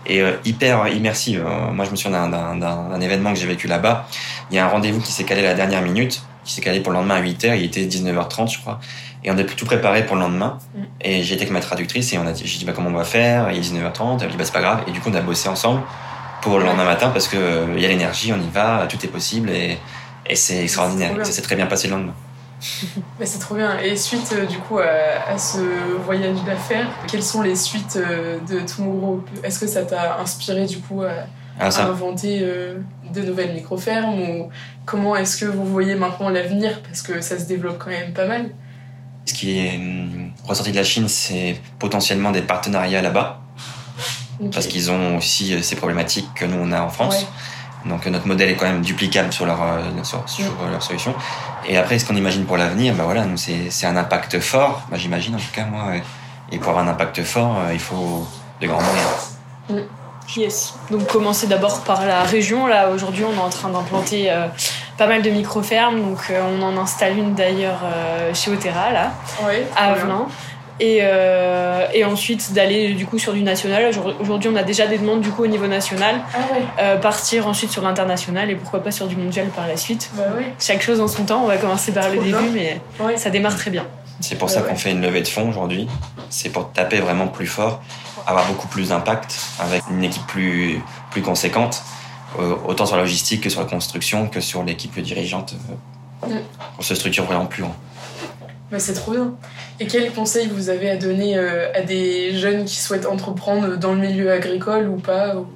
est 0.06 0.20
euh, 0.20 0.32
hyper 0.44 0.88
immersive. 0.88 1.44
Euh, 1.46 1.72
Moi, 1.72 1.84
je 1.84 1.90
me 1.90 1.96
souviens 1.96 2.28
d'un- 2.28 3.00
événement 3.00 3.32
que 3.32 3.38
j'ai 3.38 3.46
vécu 3.46 3.66
là-bas. 3.66 4.06
Il 4.50 4.56
y 4.56 4.58
a 4.58 4.64
un 4.64 4.68
rendez-vous 4.68 5.00
qui 5.00 5.12
s'est 5.12 5.24
calé 5.24 5.40
à 5.40 5.50
la 5.50 5.54
dernière 5.54 5.82
minute, 5.82 6.22
qui 6.44 6.52
s'est 6.52 6.60
calé 6.60 6.80
pour 6.80 6.92
le 6.92 6.98
lendemain 6.98 7.16
à 7.16 7.22
8h, 7.22 7.56
il 7.56 7.64
était 7.64 7.84
19h30, 7.84 8.52
je 8.52 8.60
crois. 8.60 8.80
Et 9.24 9.30
on 9.30 9.38
a 9.38 9.44
tout 9.44 9.64
préparé 9.64 10.04
pour 10.04 10.16
le 10.16 10.22
lendemain. 10.22 10.58
Mm. 10.74 10.82
Et 11.02 11.20
été 11.20 11.34
avec 11.34 11.50
ma 11.50 11.60
traductrice 11.60 12.12
et 12.12 12.18
on 12.18 12.26
a 12.26 12.32
dit, 12.32 12.42
j'ai 12.44 12.58
dit, 12.58 12.64
bah, 12.64 12.72
comment 12.74 12.90
on 12.90 12.94
va 12.94 13.04
faire? 13.04 13.50
Il 13.52 13.58
est 13.58 13.60
19h30, 13.60 14.20
elle 14.22 14.30
dit, 14.30 14.36
bah, 14.36 14.44
c'est 14.44 14.52
pas 14.52 14.60
grave. 14.60 14.82
Et 14.88 14.90
du 14.90 15.00
coup, 15.00 15.10
on 15.10 15.14
a 15.14 15.20
bossé 15.20 15.48
ensemble 15.48 15.82
pour 16.42 16.58
le 16.58 16.64
lendemain 16.64 16.84
matin 16.84 17.10
parce 17.10 17.28
que 17.28 17.36
euh, 17.36 17.66
il 17.76 17.82
y 17.82 17.86
a 17.86 17.88
l'énergie, 17.88 18.32
on 18.32 18.36
y 18.36 18.50
va, 18.52 18.86
tout 18.88 18.98
est 19.04 19.08
possible 19.08 19.50
et, 19.50 19.78
et 20.26 20.36
c'est 20.36 20.62
extraordinaire. 20.62 21.14
Ça 21.24 21.32
s'est 21.32 21.42
très 21.42 21.56
bien 21.56 21.66
passé 21.66 21.88
le 21.88 21.94
lendemain. 21.94 22.14
Mais 23.18 23.26
c'est 23.26 23.38
trop 23.38 23.54
bien. 23.54 23.78
Et 23.78 23.96
suite 23.96 24.34
euh, 24.36 24.46
du 24.46 24.58
coup 24.58 24.78
à, 24.78 25.30
à 25.30 25.38
ce 25.38 25.58
voyage 26.04 26.42
d'affaires, 26.44 26.88
quelles 27.08 27.22
sont 27.22 27.42
les 27.42 27.56
suites 27.56 27.96
euh, 27.96 28.38
de 28.48 28.60
Tomorrow 28.60 29.24
Est-ce 29.42 29.58
que 29.58 29.66
ça 29.66 29.82
t'a 29.82 30.20
inspiré 30.20 30.66
du 30.66 30.78
coup 30.78 31.02
à, 31.02 31.70
ça, 31.70 31.86
inventer 31.86 32.40
euh, 32.42 32.78
de 33.12 33.20
nouvelles 33.22 33.52
micro-fermes 33.54 34.20
ou 34.20 34.48
comment 34.84 35.16
est-ce 35.16 35.36
que 35.36 35.44
vous 35.44 35.64
voyez 35.64 35.94
maintenant 35.94 36.28
l'avenir? 36.28 36.80
Parce 36.82 37.02
que 37.02 37.20
ça 37.20 37.38
se 37.38 37.44
développe 37.44 37.78
quand 37.78 37.90
même 37.90 38.12
pas 38.12 38.26
mal. 38.26 38.50
ce 39.26 39.34
qui 39.34 39.58
est 39.58 39.76
hum, 39.76 40.30
ressorti 40.44 40.70
de 40.70 40.76
la 40.76 40.84
Chine, 40.84 41.08
c'est 41.08 41.60
potentiellement 41.78 42.30
des 42.30 42.42
partenariats 42.42 43.02
là-bas. 43.02 43.42
Parce 44.52 44.66
qu'ils 44.66 44.90
ont 44.90 45.18
aussi 45.18 45.54
euh, 45.54 45.62
ces 45.62 45.76
problématiques 45.76 46.28
que 46.34 46.44
nous 46.44 46.56
on 46.58 46.72
a 46.72 46.80
en 46.80 46.88
France. 46.88 47.20
Ouais. 47.20 47.26
Donc 47.86 48.06
notre 48.06 48.26
modèle 48.26 48.50
est 48.50 48.54
quand 48.54 48.66
même 48.66 48.82
duplicable 48.82 49.32
sur 49.32 49.46
leur 49.46 49.62
euh, 49.62 50.02
sur, 50.02 50.28
sur, 50.28 50.46
euh, 50.46 50.70
leur 50.70 50.82
solution. 50.82 51.14
Et 51.66 51.76
après, 51.76 51.98
ce 51.98 52.06
qu'on 52.06 52.16
imagine 52.16 52.44
pour 52.44 52.56
l'avenir, 52.56 52.94
bah 52.94 53.04
voilà, 53.04 53.24
c'est 53.36 53.70
c'est 53.70 53.86
un 53.86 53.96
impact 53.96 54.40
fort. 54.40 54.82
Bah, 54.90 54.96
j'imagine 54.98 55.34
en 55.34 55.38
tout 55.38 55.52
cas 55.52 55.64
moi. 55.64 55.94
Et 56.50 56.58
pour 56.58 56.70
avoir 56.70 56.84
un 56.86 56.88
impact 56.88 57.22
fort, 57.22 57.58
euh, 57.58 57.72
il 57.72 57.80
faut 57.80 58.26
de 58.60 58.66
grands 58.66 58.82
moyens. 58.82 59.86
Yes. 60.36 60.74
Donc 60.90 61.06
commencer 61.08 61.46
d'abord 61.46 61.80
par 61.80 62.06
la 62.06 62.22
région. 62.22 62.66
Là 62.66 62.90
aujourd'hui 62.90 63.24
on 63.24 63.34
est 63.34 63.44
en 63.44 63.50
train 63.50 63.68
d'implanter 63.68 64.30
euh, 64.30 64.46
pas 64.96 65.06
mal 65.06 65.22
de 65.22 65.30
micro-fermes. 65.30 66.00
Donc 66.00 66.18
euh, 66.30 66.40
on 66.58 66.62
en 66.62 66.76
installe 66.78 67.18
une 67.18 67.34
d'ailleurs 67.34 67.80
euh, 67.84 68.32
chez 68.34 68.50
Otera 68.50 68.92
là, 68.92 69.12
Ouais, 69.44 69.66
à 69.76 69.94
bien. 69.94 70.26
Et, 70.80 70.98
euh, 71.02 71.86
et 71.94 72.04
ensuite 72.04 72.52
d'aller 72.54 72.94
du 72.94 73.06
coup 73.06 73.18
sur 73.18 73.32
du 73.32 73.42
national. 73.42 73.86
Aujourd- 73.90 74.14
Aujourd'hui 74.20 74.50
on 74.52 74.56
a 74.56 74.62
déjà 74.62 74.86
des 74.86 74.98
demandes 74.98 75.20
du 75.20 75.30
coup 75.30 75.44
au 75.44 75.46
niveau 75.46 75.66
national. 75.66 76.16
Ah 76.34 76.38
ouais, 76.52 76.62
Euh, 76.80 76.96
partir 76.96 77.46
ensuite 77.46 77.70
sur 77.70 77.82
l'international 77.82 78.50
et 78.50 78.56
pourquoi 78.56 78.82
pas 78.82 78.90
sur 78.90 79.06
du 79.06 79.16
mondial 79.16 79.46
par 79.48 79.66
la 79.68 79.76
suite. 79.76 80.10
bah 80.16 80.22
ouais. 80.36 80.52
Chaque 80.58 80.82
chose 80.82 81.00
en 81.00 81.08
son 81.08 81.24
temps. 81.24 81.42
On 81.44 81.46
va 81.46 81.56
commencer 81.58 81.92
par 81.92 82.08
le 82.08 82.16
Trop 82.16 82.24
début 82.24 82.36
bien. 82.50 82.80
mais 82.98 83.04
ouais. 83.04 83.16
ça 83.16 83.30
démarre 83.30 83.56
très 83.56 83.70
bien. 83.70 83.86
C'est 84.20 84.36
pour 84.36 84.50
ça 84.50 84.62
ouais. 84.62 84.68
qu'on 84.68 84.76
fait 84.76 84.90
une 84.92 85.02
levée 85.02 85.20
de 85.22 85.28
fonds 85.28 85.48
aujourd'hui. 85.48 85.88
C'est 86.30 86.48
pour 86.50 86.72
taper 86.72 86.98
vraiment 87.00 87.28
plus 87.28 87.46
fort, 87.46 87.80
avoir 88.26 88.46
beaucoup 88.46 88.68
plus 88.68 88.88
d'impact 88.88 89.36
avec 89.60 89.82
une 89.90 90.02
équipe 90.04 90.26
plus 90.26 90.80
plus 91.10 91.22
conséquente, 91.22 91.82
euh, 92.40 92.54
autant 92.66 92.86
sur 92.86 92.96
la 92.96 93.02
logistique 93.02 93.42
que 93.42 93.50
sur 93.50 93.60
la 93.60 93.66
construction 93.66 94.26
que 94.28 94.40
sur 94.40 94.62
l'équipe 94.64 94.98
dirigeante. 95.00 95.54
On 96.78 96.82
se 96.82 96.94
structure 96.94 97.24
vraiment 97.24 97.46
plus 97.46 97.62
grand. 97.62 97.74
Bah, 98.72 98.78
c'est 98.78 98.94
trop 98.94 99.12
bien. 99.12 99.34
Et 99.78 99.86
quels 99.86 100.10
conseils 100.12 100.48
vous 100.48 100.70
avez 100.70 100.88
à 100.90 100.96
donner 100.96 101.36
euh, 101.36 101.70
à 101.74 101.82
des 101.82 102.34
jeunes 102.36 102.64
qui 102.64 102.76
souhaitent 102.80 103.06
entreprendre 103.06 103.76
dans 103.76 103.92
le 103.92 104.00
milieu 104.00 104.32
agricole 104.32 104.88
ou 104.88 104.96
pas 104.96 105.36
ou- 105.36 105.46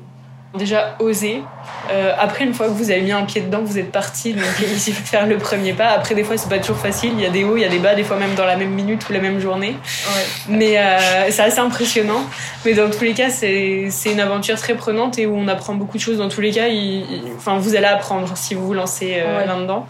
Déjà, 0.57 0.97
oser. 1.01 1.43
Euh, 1.91 2.13
après, 2.19 2.45
une 2.45 2.55
fois 2.55 2.67
que 2.69 2.73
vous 2.73 2.91
avez 2.91 3.03
mis 3.03 3.13
un 3.13 3.25
pied 3.25 3.43
dedans, 3.43 3.61
vous 3.63 3.79
êtes 3.79 3.93
parti. 3.93 4.33
Donc, 4.33 4.45
il 4.63 4.79
suffit 4.81 5.03
de 5.03 5.07
faire 5.09 5.27
le 5.27 5.37
premier 5.37 5.75
pas. 5.75 5.89
Après, 5.89 6.15
des 6.15 6.25
fois, 6.25 6.39
c'est 6.39 6.49
pas 6.49 6.59
toujours 6.59 6.79
facile. 6.79 7.13
Il 7.15 7.21
y 7.21 7.27
a 7.27 7.31
des 7.31 7.45
hauts, 7.45 7.57
il 7.57 7.61
y 7.63 7.65
a 7.65 7.69
des 7.69 7.79
bas, 7.79 7.95
des 7.95 8.05
fois 8.05 8.17
même 8.17 8.35
dans 8.35 8.47
la 8.47 8.57
même 8.57 8.71
minute 8.71 9.07
ou 9.09 9.13
la 9.13 9.19
même 9.21 9.39
journée. 9.39 9.73
Ouais. 9.73 10.25
Mais 10.49 10.79
euh, 10.79 10.99
c'est 11.31 11.43
assez 11.43 11.59
impressionnant. 11.59 12.23
Mais 12.65 12.73
dans 12.73 12.89
tous 12.89 13.05
les 13.05 13.13
cas, 13.13 13.29
c'est 13.29 13.89
c'est 13.91 14.13
une 14.13 14.21
aventure 14.21 14.57
très 14.59 14.75
prenante 14.75 15.19
et 15.19 15.27
où 15.27 15.37
on 15.37 15.49
apprend 15.49 15.75
beaucoup 15.75 15.99
de 15.99 16.03
choses. 16.03 16.19
Dans 16.19 16.29
tous 16.31 16.41
les 16.41 16.53
cas, 16.53 16.69
il- 16.69 17.01
il- 17.11 17.23
enfin, 17.37 17.59
vous 17.59 17.75
allez 17.77 17.87
apprendre 17.87 18.33
si 18.37 18.55
vous 18.55 18.67
vous 18.67 18.75
lancez 18.75 19.17
euh, 19.19 19.41
Ouais. 19.41 19.47
là-dedans. 19.47 19.87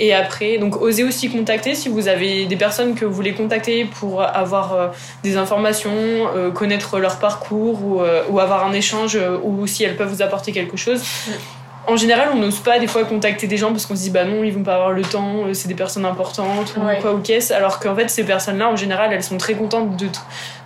Et 0.00 0.14
après, 0.14 0.56
donc 0.58 0.80
osez 0.80 1.04
aussi 1.04 1.30
contacter 1.30 1.74
si 1.74 1.88
vous 1.88 2.08
avez 2.08 2.46
des 2.46 2.56
personnes 2.56 2.94
que 2.94 3.04
vous 3.04 3.12
voulez 3.12 3.34
contacter 3.34 3.84
pour 3.84 4.22
avoir 4.22 4.74
euh, 4.74 4.88
des 5.22 5.36
informations, 5.36 5.90
euh, 5.94 6.50
connaître 6.50 6.98
leur 6.98 7.18
parcours 7.18 7.84
ou, 7.84 8.00
euh, 8.00 8.22
ou 8.30 8.40
avoir 8.40 8.66
un 8.66 8.72
échange 8.72 9.18
ou 9.44 9.66
si 9.66 9.84
elles 9.84 9.96
peuvent 9.96 10.08
vous 10.08 10.22
apporter 10.22 10.52
quelque 10.52 10.76
chose. 10.78 11.02
En 11.86 11.96
général, 11.96 12.28
on 12.32 12.36
n'ose 12.38 12.60
pas 12.60 12.78
des 12.78 12.86
fois 12.86 13.04
contacter 13.04 13.46
des 13.48 13.56
gens 13.56 13.70
parce 13.70 13.86
qu'on 13.86 13.96
se 13.96 14.02
dit 14.02 14.10
bah 14.10 14.24
non, 14.24 14.44
ils 14.44 14.52
vont 14.52 14.62
pas 14.62 14.76
avoir 14.76 14.92
le 14.92 15.02
temps, 15.02 15.44
c'est 15.52 15.68
des 15.68 15.74
personnes 15.74 16.04
importantes 16.06 16.74
Ouais. 16.76 16.98
ou 16.98 17.02
quoi 17.02 17.12
ou 17.12 17.18
qu'est-ce. 17.18 17.52
Alors 17.52 17.78
qu'en 17.80 17.94
fait, 17.94 18.08
ces 18.08 18.24
personnes-là, 18.24 18.68
en 18.70 18.76
général, 18.76 19.12
elles 19.12 19.24
sont 19.24 19.36
très 19.36 19.54
contentes 19.54 19.96
de, 19.96 20.06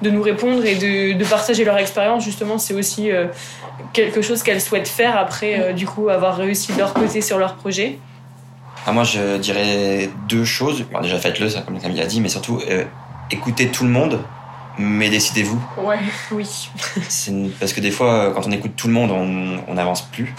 de 0.02 0.10
nous 0.10 0.22
répondre 0.22 0.64
et 0.64 0.74
de, 0.74 1.18
de 1.18 1.24
partager 1.24 1.64
leur 1.64 1.78
expérience. 1.78 2.22
Justement, 2.22 2.58
c'est 2.58 2.74
aussi 2.74 3.10
quelque 3.94 4.20
chose 4.22 4.42
qu'elles 4.42 4.60
souhaitent 4.60 4.88
faire 4.88 5.16
après, 5.18 5.72
du 5.72 5.86
coup, 5.86 6.10
avoir 6.10 6.36
réussi 6.36 6.72
de 6.74 6.78
leur 6.78 6.92
côté 6.92 7.22
sur 7.22 7.38
leur 7.38 7.54
projet. 7.54 7.98
Ah, 8.86 8.92
moi, 8.92 9.04
je 9.04 9.36
dirais 9.38 10.10
deux 10.28 10.44
choses. 10.44 10.84
Bon, 10.92 11.00
déjà, 11.00 11.18
faites-le, 11.18 11.48
comme 11.64 11.78
Camille 11.80 12.00
a 12.00 12.06
dit, 12.06 12.20
mais 12.20 12.28
surtout, 12.28 12.60
euh, 12.68 12.84
écoutez 13.30 13.68
tout 13.68 13.84
le 13.84 13.90
monde, 13.90 14.20
mais 14.78 15.08
décidez-vous. 15.10 15.60
Ouais. 15.78 15.98
Oui. 16.30 16.68
C'est 17.08 17.30
une- 17.32 17.50
Parce 17.50 17.72
que 17.72 17.80
des 17.80 17.90
fois, 17.90 18.12
euh, 18.12 18.30
quand 18.32 18.46
on 18.46 18.52
écoute 18.52 18.72
tout 18.76 18.86
le 18.86 18.92
monde, 18.92 19.10
on 19.10 19.74
n'avance 19.74 20.02
plus. 20.02 20.34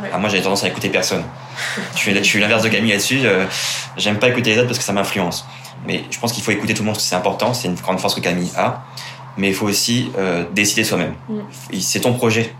Ouais. 0.00 0.10
Ah, 0.12 0.18
moi, 0.18 0.28
j'ai 0.28 0.42
tendance 0.42 0.64
à 0.64 0.68
écouter 0.68 0.90
personne. 0.90 1.24
je 1.96 2.22
suis, 2.22 2.40
l'inverse 2.40 2.62
de 2.62 2.68
Camille 2.68 2.90
là-dessus. 2.90 3.20
euh, 3.24 3.46
J'aime 3.96 4.18
pas 4.18 4.28
écouter 4.28 4.50
les 4.50 4.58
autres 4.58 4.68
parce 4.68 4.78
que 4.78 4.84
ça 4.84 4.92
m'influence. 4.92 5.46
Mais 5.86 6.04
je 6.10 6.18
pense 6.18 6.32
qu'il 6.32 6.42
faut 6.44 6.50
écouter 6.50 6.74
tout 6.74 6.82
le 6.82 6.86
monde 6.86 6.94
parce 6.94 7.04
que 7.04 7.08
c'est 7.10 7.16
important. 7.16 7.54
C'est 7.54 7.68
une 7.68 7.74
grande 7.74 7.98
force 8.00 8.14
que 8.14 8.20
Camille 8.20 8.50
a. 8.56 8.84
Mais 9.38 9.48
il 9.48 9.54
faut 9.54 9.66
aussi 9.66 10.10
euh, 10.18 10.44
décider 10.52 10.84
soi-même. 10.84 11.14
Mm. 11.28 11.38
C'est 11.80 12.00
ton 12.00 12.12
projet. 12.12 12.52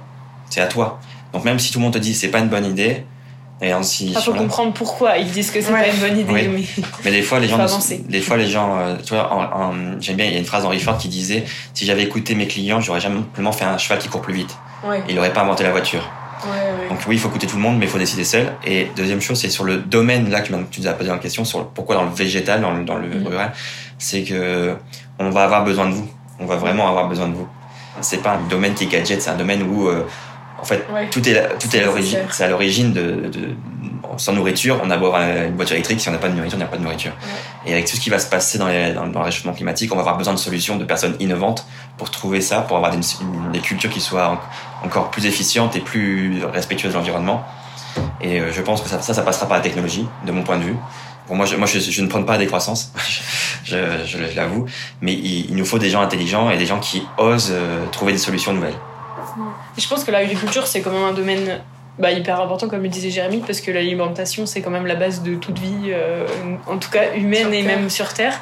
C'est 0.49 0.61
à 0.61 0.67
toi. 0.69 0.99
Donc 1.33 1.45
même 1.45 1.59
si 1.59 1.71
tout 1.73 1.79
le 1.79 1.85
monde 1.85 1.93
te 1.95 1.99
dit 1.99 2.15
c'est 2.15 2.29
pas 2.29 2.39
une 2.39 2.49
bonne 2.49 2.65
idée, 2.65 3.05
et 3.61 3.73
ainsi, 3.73 4.07
Il 4.11 4.17
faut 4.17 4.33
la- 4.33 4.39
comprendre 4.39 4.73
pourquoi 4.73 5.17
ils 5.19 5.31
disent 5.31 5.51
que 5.51 5.61
c'est 5.61 5.73
Ouais. 5.73 5.83
pas 5.83 5.89
une 5.89 6.01
bonne 6.01 6.19
idée. 6.21 6.49
Oui. 6.49 6.69
Mais... 6.79 6.85
mais 7.05 7.11
des 7.11 7.23
fois, 7.23 7.41
les 7.41 7.49
gens, 7.49 7.59
des 8.09 8.21
fois, 8.21 8.37
les 8.37 8.47
gens, 8.49 8.79
euh, 8.79 8.97
tu 9.05 9.15
vois, 9.15 9.33
en- 9.33 9.63
en- 9.73 10.01
j'aime 10.01 10.17
bien, 10.17 10.27
il 10.27 10.33
y 10.33 10.37
a 10.37 10.39
une 10.39 10.45
phrase 10.45 10.63
d'Henry 10.63 10.79
Ford 10.81 10.97
qui 10.97 11.09
disait, 11.09 11.45
si 11.75 11.85
j'avais 11.87 12.03
écouté 12.05 12.35
mes 12.35 12.47
clients, 12.47 12.81
j'aurais 12.81 13.01
jamais 13.01 13.17
simplement 13.17 13.53
fait 13.53 13.65
un 13.65 13.77
cheval 13.79 13.99
qui 13.99 14.09
court 14.09 14.21
plus 14.23 14.35
vite. 14.35 14.57
Ouais. 14.87 15.03
Il 15.09 15.19
aurait 15.19 15.33
pas 15.33 15.43
inventé 15.43 15.65
la 15.65 15.71
voiture. 15.73 16.09
Ouais, 16.45 16.51
ouais. 16.51 16.89
Donc 16.89 17.01
oui, 17.09 17.17
il 17.17 17.19
faut 17.19 17.29
écouter 17.29 17.49
tout 17.49 17.57
le 17.57 17.63
monde, 17.63 17.79
mais 17.79 17.87
il 17.87 17.91
faut 17.91 17.99
décider 17.99 18.23
seul. 18.23 18.53
Et 18.65 18.87
deuxième 18.97 19.21
chose, 19.21 19.41
c'est 19.41 19.51
sur 19.51 19.65
le 19.65 19.79
domaine 19.79 20.31
là 20.31 20.41
que 20.41 20.53
tu 20.71 20.81
nous 20.81 20.87
as 20.87 20.93
posé 20.93 21.11
en 21.11 21.19
question, 21.19 21.45
sur 21.45 21.59
le- 21.59 21.65
pourquoi 21.75 21.97
dans 21.97 22.05
le 22.05 22.11
végétal, 22.15 22.61
dans 22.61 22.71
le, 22.73 22.85
dans 22.85 22.95
le 22.95 23.09
Mhm. 23.09 23.27
rural, 23.27 23.53
c'est 23.99 24.23
que 24.23 24.77
on 25.19 25.31
va 25.31 25.43
avoir 25.43 25.65
besoin 25.65 25.87
de 25.89 25.95
vous. 25.95 26.09
On 26.39 26.47
va 26.47 26.55
vraiment 26.55 26.87
avoir 26.89 27.09
besoin 27.09 27.27
de 27.27 27.35
vous. 27.35 27.49
C'est 28.03 28.23
pas 28.23 28.35
un 28.35 28.49
domaine 28.49 28.75
qui 28.75 28.85
est 28.85 28.87
gadget, 28.87 29.21
c'est 29.21 29.31
un 29.31 29.35
domaine 29.37 29.65
où 29.65 29.89
euh, 29.89 30.05
en 30.61 30.65
fait 30.65 30.87
Ouais. 30.93 31.09
tout 31.11 31.27
est 31.29 31.35
là- 31.35 31.49
tout 31.59 31.75
est 31.75 31.81
à 31.81 31.85
l'origine. 31.85 32.19
C'est 32.31 32.45
à 32.45 32.49
l'origine 32.49 32.93
de, 32.93 33.29
de 33.29 33.51
sans 34.17 34.33
nourriture, 34.33 34.81
on 34.83 34.91
a 34.91 34.97
beau 34.97 35.07
avoir 35.07 35.23
une 35.23 35.55
voiture 35.55 35.75
électrique, 35.75 36.01
si 36.01 36.09
on 36.09 36.13
n'a 36.13 36.19
pas 36.19 36.29
de 36.29 36.35
nourriture, 36.35 36.57
on 36.57 36.61
n'a 36.61 36.67
pas 36.67 36.77
de 36.79 36.83
nourriture. 36.83 37.13
Et 37.67 37.73
avec 37.73 37.85
tout 37.87 37.95
ce 37.95 38.01
qui 38.01 38.11
va 38.11 38.19
se 38.19 38.29
passer 38.29 38.59
dans, 38.59 38.67
les, 38.67 38.93
dans, 38.93 39.07
dans 39.07 39.21
le 39.21 39.25
réchauffement 39.27 39.53
climatique, 39.53 39.93
on 39.93 39.97
va 39.97 40.01
avoir 40.01 40.17
besoin 40.17 40.33
de 40.35 40.39
solutions, 40.39 40.77
de 40.77 40.85
personnes 40.85 41.15
innovantes 41.21 41.65
pour 41.99 42.11
trouver 42.11 42.41
ça, 42.41 42.63
pour 42.63 42.77
avoir 42.79 42.93
des, 42.93 43.61
cultures 43.61 43.91
qui 43.91 44.01
soient 44.01 44.41
en- 44.83 44.87
encore 44.87 45.11
plus 45.11 45.27
efficientes 45.27 45.77
et 45.77 45.81
plus 45.81 46.43
respectueuses 46.53 46.93
de 46.93 46.97
l'environnement. 46.99 47.45
Et 48.21 48.41
euh, 48.41 48.53
je 48.53 48.63
pense 48.63 48.81
que 48.81 48.89
ça, 48.89 49.01
ça, 49.03 49.15
ça 49.15 49.23
passera 49.23 49.47
par 49.47 49.59
la 49.59 49.63
technologie, 49.63 50.07
de 50.27 50.33
mon 50.33 50.43
point 50.43 50.57
de 50.57 50.65
vue. 50.65 50.77
Pour 51.27 51.37
moi, 51.37 51.45
je, 51.47 51.57
moi, 51.57 51.67
je, 51.67 51.79
je 51.79 52.03
ne 52.03 52.09
prends 52.09 52.23
pas 52.23 52.33
la 52.33 52.39
décroissance, 52.39 52.93
je, 53.65 53.77
je, 54.07 54.19
je 54.31 54.37
l'avoue, 54.37 54.67
mais 55.03 55.13
il, 55.13 55.51
il 55.51 55.57
nous 55.57 55.65
faut 55.67 55.79
des 55.79 55.91
gens 55.91 56.01
intelligents 56.01 56.51
et 56.51 56.57
des 56.57 56.67
gens 56.67 56.81
qui 56.81 57.03
osent 57.19 57.51
euh, 57.53 57.85
trouver 57.93 58.13
des 58.13 58.19
solutions 58.19 58.53
nouvelles. 58.53 58.75
Je 59.77 59.89
pense 59.89 60.05
que 60.05 60.11
l'agriculture, 60.11 60.67
c'est 60.67 60.81
quand 60.81 60.91
même 60.91 61.05
un 61.05 61.13
domaine 61.13 61.61
bah, 61.99 62.13
hyper 62.13 62.41
important, 62.41 62.69
comme 62.69 62.83
le 62.83 62.89
disait 62.89 63.11
Jérémy, 63.11 63.43
parce 63.47 63.61
que 63.61 63.71
l'alimentation, 63.71 64.47
c'est 64.47 64.61
quand 64.63 64.71
même 64.71 64.87
la 64.87 64.95
base 64.95 65.23
de 65.23 65.35
toute 65.35 65.59
vie, 65.59 65.91
euh, 65.91 66.27
en 66.67 66.79
tout 66.79 66.91
cas 66.91 67.15
humaine 67.15 67.43
Sur 67.47 67.53
et 67.53 67.63
Terre. 67.65 67.77
même 67.77 67.91
sur 67.91 68.15
Terre. 68.15 68.41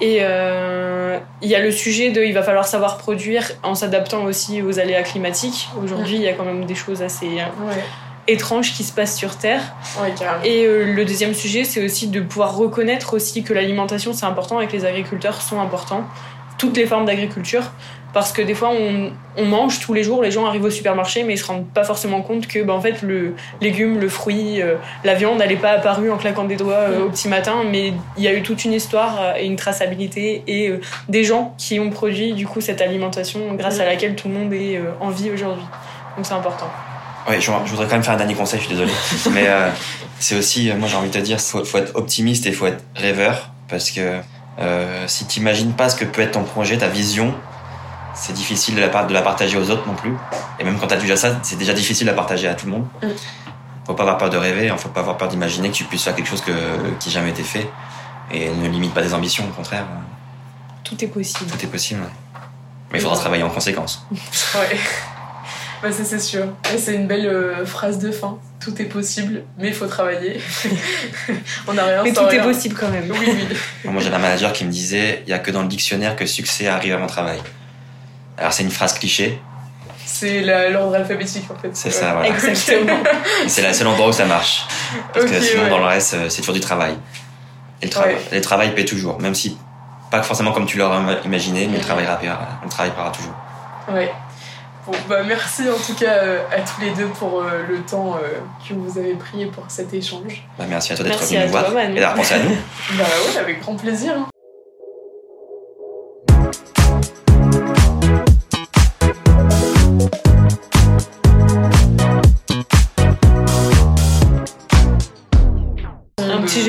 Et 0.00 0.18
euh, 0.20 1.18
il 1.40 1.48
y 1.48 1.54
a 1.54 1.60
le 1.60 1.70
sujet 1.72 2.10
de 2.10 2.22
il 2.22 2.34
va 2.34 2.42
falloir 2.42 2.66
savoir 2.66 2.98
produire 2.98 3.50
en 3.62 3.74
s'adaptant 3.74 4.24
aussi 4.24 4.60
aux 4.62 4.78
aléas 4.78 5.02
climatiques. 5.02 5.68
Aujourd'hui, 5.82 6.16
il 6.16 6.22
y 6.22 6.28
a 6.28 6.34
quand 6.34 6.44
même 6.44 6.66
des 6.66 6.74
choses 6.74 7.02
assez 7.02 7.26
euh, 7.40 7.66
Ouais. 7.66 7.82
étranges 8.28 8.74
qui 8.74 8.84
se 8.84 8.92
passent 8.92 9.16
sur 9.16 9.36
Terre. 9.38 9.62
Ouais. 10.02 10.12
Et 10.44 10.66
euh, 10.66 10.92
le 10.92 11.04
deuxième 11.06 11.32
sujet, 11.32 11.64
c'est 11.64 11.82
aussi 11.82 12.08
de 12.08 12.20
pouvoir 12.20 12.56
reconnaître 12.56 13.14
aussi 13.14 13.42
que 13.42 13.54
l'alimentation, 13.54 14.12
c'est 14.12 14.26
important 14.26 14.60
et 14.60 14.66
que 14.66 14.72
les 14.72 14.84
agriculteurs 14.84 15.40
sont 15.40 15.60
importants. 15.60 16.04
Toutes 16.58 16.76
les 16.76 16.86
formes 16.86 17.04
d'agriculture. 17.04 17.72
parce 18.16 18.32
que 18.32 18.40
des 18.40 18.54
fois 18.54 18.70
on, 18.70 19.12
on 19.36 19.44
mange 19.44 19.78
tous 19.80 19.92
les 19.92 20.02
jours, 20.02 20.22
les 20.22 20.30
gens 20.30 20.46
arrivent 20.46 20.64
au 20.64 20.70
supermarché 20.70 21.22
mais 21.22 21.34
ils 21.34 21.38
se 21.38 21.44
rendent 21.44 21.68
pas 21.68 21.84
forcément 21.84 22.22
compte 22.22 22.46
que 22.46 22.62
bah, 22.62 22.72
en 22.72 22.80
fait 22.80 23.02
le 23.02 23.34
légume, 23.60 23.98
le 23.98 24.08
fruit, 24.08 24.62
euh, 24.62 24.76
la 25.04 25.14
viande, 25.14 25.38
elle 25.42 25.50
n'est 25.50 25.56
pas 25.56 25.72
apparue 25.72 26.10
en 26.10 26.16
claquant 26.16 26.44
des 26.44 26.56
doigts 26.56 26.74
euh, 26.88 27.04
au 27.04 27.10
petit 27.10 27.28
matin, 27.28 27.56
mais 27.70 27.92
il 28.16 28.22
y 28.24 28.26
a 28.26 28.32
eu 28.32 28.40
toute 28.40 28.64
une 28.64 28.72
histoire 28.72 29.20
euh, 29.20 29.34
et 29.38 29.44
une 29.44 29.56
traçabilité 29.56 30.42
et 30.46 30.68
euh, 30.68 30.80
des 31.10 31.24
gens 31.24 31.54
qui 31.58 31.78
ont 31.78 31.90
produit 31.90 32.32
du 32.32 32.46
coup 32.46 32.62
cette 32.62 32.80
alimentation 32.80 33.52
grâce 33.52 33.80
à 33.80 33.84
laquelle 33.84 34.14
tout 34.14 34.28
le 34.28 34.34
monde 34.34 34.52
est 34.54 34.80
en 35.00 35.10
vie 35.10 35.30
aujourd'hui. 35.30 35.66
Donc 36.16 36.24
c'est 36.24 36.32
important. 36.32 36.70
Oui, 37.28 37.34
je, 37.38 37.50
je 37.66 37.70
voudrais 37.70 37.84
quand 37.86 37.96
même 37.96 38.02
faire 38.02 38.14
un 38.14 38.16
dernier 38.16 38.34
conseil, 38.34 38.60
je 38.60 38.64
suis 38.64 38.74
désolé. 38.74 38.92
Mais 39.34 39.46
c'est 40.18 40.36
aussi, 40.36 40.72
moi 40.72 40.88
j'ai 40.88 40.96
envie 40.96 41.10
de 41.10 41.14
te 41.14 41.18
dire, 41.18 41.38
faut, 41.38 41.62
faut 41.66 41.76
être 41.76 41.94
optimiste 41.96 42.46
et 42.46 42.52
faut 42.52 42.66
être 42.66 42.82
rêveur. 42.94 43.50
Parce 43.68 43.90
que 43.90 44.20
euh, 44.58 45.04
si 45.06 45.26
tu 45.26 45.40
n'imagines 45.40 45.72
pas 45.72 45.88
ce 45.88 45.96
que 45.96 46.04
peut 46.04 46.22
être 46.22 46.32
ton 46.32 46.44
projet, 46.44 46.78
ta 46.78 46.88
vision, 46.88 47.34
c'est 48.14 48.32
difficile 48.32 48.74
de 48.76 48.80
la, 48.80 48.88
par- 48.88 49.06
de 49.06 49.12
la 49.12 49.22
partager 49.22 49.58
aux 49.58 49.70
autres 49.70 49.86
non 49.86 49.94
plus. 49.94 50.14
Et 50.58 50.64
même 50.64 50.78
quand 50.78 50.86
tu 50.86 50.94
as 50.94 50.98
déjà 50.98 51.16
ça, 51.16 51.38
c'est 51.42 51.56
déjà 51.58 51.72
difficile 51.74 52.06
de 52.06 52.10
la 52.12 52.16
partager 52.16 52.48
à 52.48 52.54
tout 52.54 52.66
le 52.66 52.72
monde. 52.72 52.86
Mm. 53.02 53.08
Faut 53.86 53.94
pas 53.94 54.02
avoir 54.02 54.18
peur 54.18 54.30
de 54.30 54.36
rêver, 54.36 54.68
hein, 54.68 54.76
faut 54.76 54.88
pas 54.88 55.00
avoir 55.00 55.16
peur 55.16 55.28
d'imaginer 55.28 55.68
que 55.70 55.74
tu 55.74 55.84
puisses 55.84 56.02
faire 56.04 56.14
quelque 56.14 56.28
chose 56.28 56.40
que, 56.40 56.52
qui 56.98 57.08
n'a 57.08 57.14
jamais 57.14 57.30
été 57.30 57.42
fait. 57.42 57.68
Et 58.32 58.48
ne 58.50 58.68
limite 58.68 58.92
pas 58.94 59.02
des 59.02 59.14
ambitions, 59.14 59.44
au 59.44 59.52
contraire, 59.52 59.84
Tout 60.82 61.04
est 61.04 61.08
possible. 61.08 61.48
tout 61.50 61.62
est 61.64 61.68
possible. 61.68 62.00
ouais. 62.00 62.40
Mais 62.92 62.98
il 62.98 63.02
faudra 63.02 63.16
travailler 63.18 63.42
en 63.44 63.50
conséquence. 63.50 64.04
Ouais. 64.10 64.78
Bah, 65.86 65.92
ça, 65.92 66.04
c'est 66.04 66.18
sûr. 66.18 66.44
Et 66.74 66.78
c'est 66.78 66.94
une 66.96 67.06
belle 67.06 67.26
euh, 67.26 67.64
phrase 67.64 67.98
de 68.00 68.10
fin. 68.10 68.38
Tout 68.58 68.80
est 68.82 68.86
possible, 68.86 69.42
mais 69.56 69.68
il 69.68 69.74
faut 69.74 69.86
travailler. 69.86 70.40
On 71.68 71.74
n'a 71.74 71.84
rien 71.84 72.02
Mais 72.02 72.12
sans 72.12 72.26
tout 72.26 72.34
est 72.34 72.42
possible 72.42 72.74
quand 72.74 72.88
même. 72.88 73.04
Oui, 73.08 73.18
oui. 73.24 73.56
Moi, 73.84 74.02
j'avais 74.02 74.16
un 74.16 74.18
manager 74.18 74.52
qui 74.52 74.64
me 74.64 74.70
disait 74.72 75.22
il 75.26 75.30
y 75.30 75.32
a 75.32 75.38
que 75.38 75.52
dans 75.52 75.62
le 75.62 75.68
dictionnaire 75.68 76.16
que 76.16 76.26
succès 76.26 76.66
arrive 76.66 76.94
à 76.94 76.98
mon 76.98 77.06
travail. 77.06 77.38
Alors, 78.36 78.52
c'est 78.52 78.64
une 78.64 78.70
phrase 78.72 78.94
cliché, 78.98 79.40
C'est 80.04 80.40
la- 80.40 80.70
l'ordre 80.70 80.96
alphabétique 80.96 81.44
en 81.50 81.54
fait. 81.60 81.70
c'est 81.74 81.88
Ouais. 81.90 81.94
ça, 81.94 82.12
voilà. 82.14 82.28
Exactement. 82.30 82.98
C'est 83.46 83.62
le 83.66 83.72
seul 83.72 83.86
endroit 83.86 84.08
où 84.08 84.12
ça 84.12 84.24
marche. 84.24 84.64
Parce 85.14 85.26
que 85.26 85.40
sinon, 85.40 85.62
ouais. 85.64 85.70
dans 85.70 85.78
le 85.78 85.84
reste, 85.86 86.16
c'est 86.30 86.40
toujours 86.40 86.54
du 86.54 86.60
travail. 86.60 86.96
Et 87.82 87.86
le, 87.86 87.96
Ouais. 87.96 88.16
et 88.32 88.34
le 88.34 88.40
travail 88.40 88.74
paie 88.74 88.84
toujours, 88.84 89.20
même 89.20 89.34
si 89.36 89.56
pas 90.10 90.22
forcément 90.22 90.50
comme 90.52 90.66
tu 90.66 90.78
l'aurais 90.78 90.98
imaginé, 91.24 91.68
mais 91.70 91.78
le 91.78 91.84
travail, 91.84 92.06
paiera- 92.20 92.58
le 92.64 92.68
travail 92.68 92.90
paiera 92.92 93.10
toujours. 93.12 93.34
Ouais. 93.92 94.10
Bon, 94.86 94.92
bah 95.08 95.22
merci 95.26 95.62
en 95.68 95.74
tout 95.84 95.94
cas 95.94 96.12
euh, 96.12 96.38
à 96.50 96.60
tous 96.60 96.80
les 96.80 96.90
deux 96.92 97.06
pour 97.08 97.40
euh, 97.40 97.66
le 97.68 97.78
temps 97.80 98.16
euh, 98.22 98.38
que 98.68 98.72
vous 98.74 98.98
avez 98.98 99.14
pris 99.14 99.42
et 99.42 99.46
pour 99.46 99.64
cet 99.68 99.92
échange. 99.92 100.44
Bah, 100.58 100.64
merci 100.68 100.92
à 100.92 100.96
toi 100.96 101.04
d'être 101.04 101.16
Merci 101.18 101.34
venu 101.34 101.42
à 101.42 101.46
nous 101.46 101.52
toi, 101.52 101.60
voir 101.62 101.72
Manu. 101.74 101.96
et 101.96 102.00
d'avoir 102.00 102.14
pensé 102.16 102.34
à 102.34 102.38
nous. 102.38 102.50
Bah 102.96 103.04
ouais, 103.04 103.38
avec 103.40 103.60
grand 103.60 103.74
plaisir. 103.74 104.12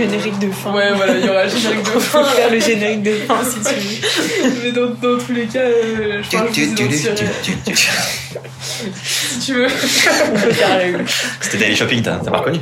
Générique 0.10 0.40
de 0.40 0.50
fin. 0.52 0.74
Ouais, 0.74 0.92
voilà, 0.96 1.18
il 1.18 1.26
y 1.26 1.30
aura 1.30 1.44
le 1.44 1.50
générique 1.50 1.84
de 1.84 2.00
fin. 2.12 2.24
faire 2.24 2.50
le 2.52 2.60
générique 2.60 3.04
de 3.04 3.14
fin 3.28 3.44
si 3.44 3.60
tu 3.60 3.76
veux. 3.76 4.50
Mais 4.64 4.72
dans, 4.72 4.88
dans 4.88 5.18
tous 5.24 5.34
les 5.34 5.46
cas, 5.46 5.60
euh, 5.60 6.24
je 6.24 6.30
pense 6.38 6.50
que 6.50 6.56
si 9.04 9.40
tu 9.40 9.54
veux. 9.54 9.68
On 9.68 10.40
peut 10.40 10.52
faire 10.52 10.78
la 10.78 10.84
C'était 11.42 11.58
Daily 11.58 11.76
Shopping, 11.76 12.02
t'as 12.02 12.18
t'as 12.18 12.32
pas 12.32 12.38
reconnu? 12.40 12.60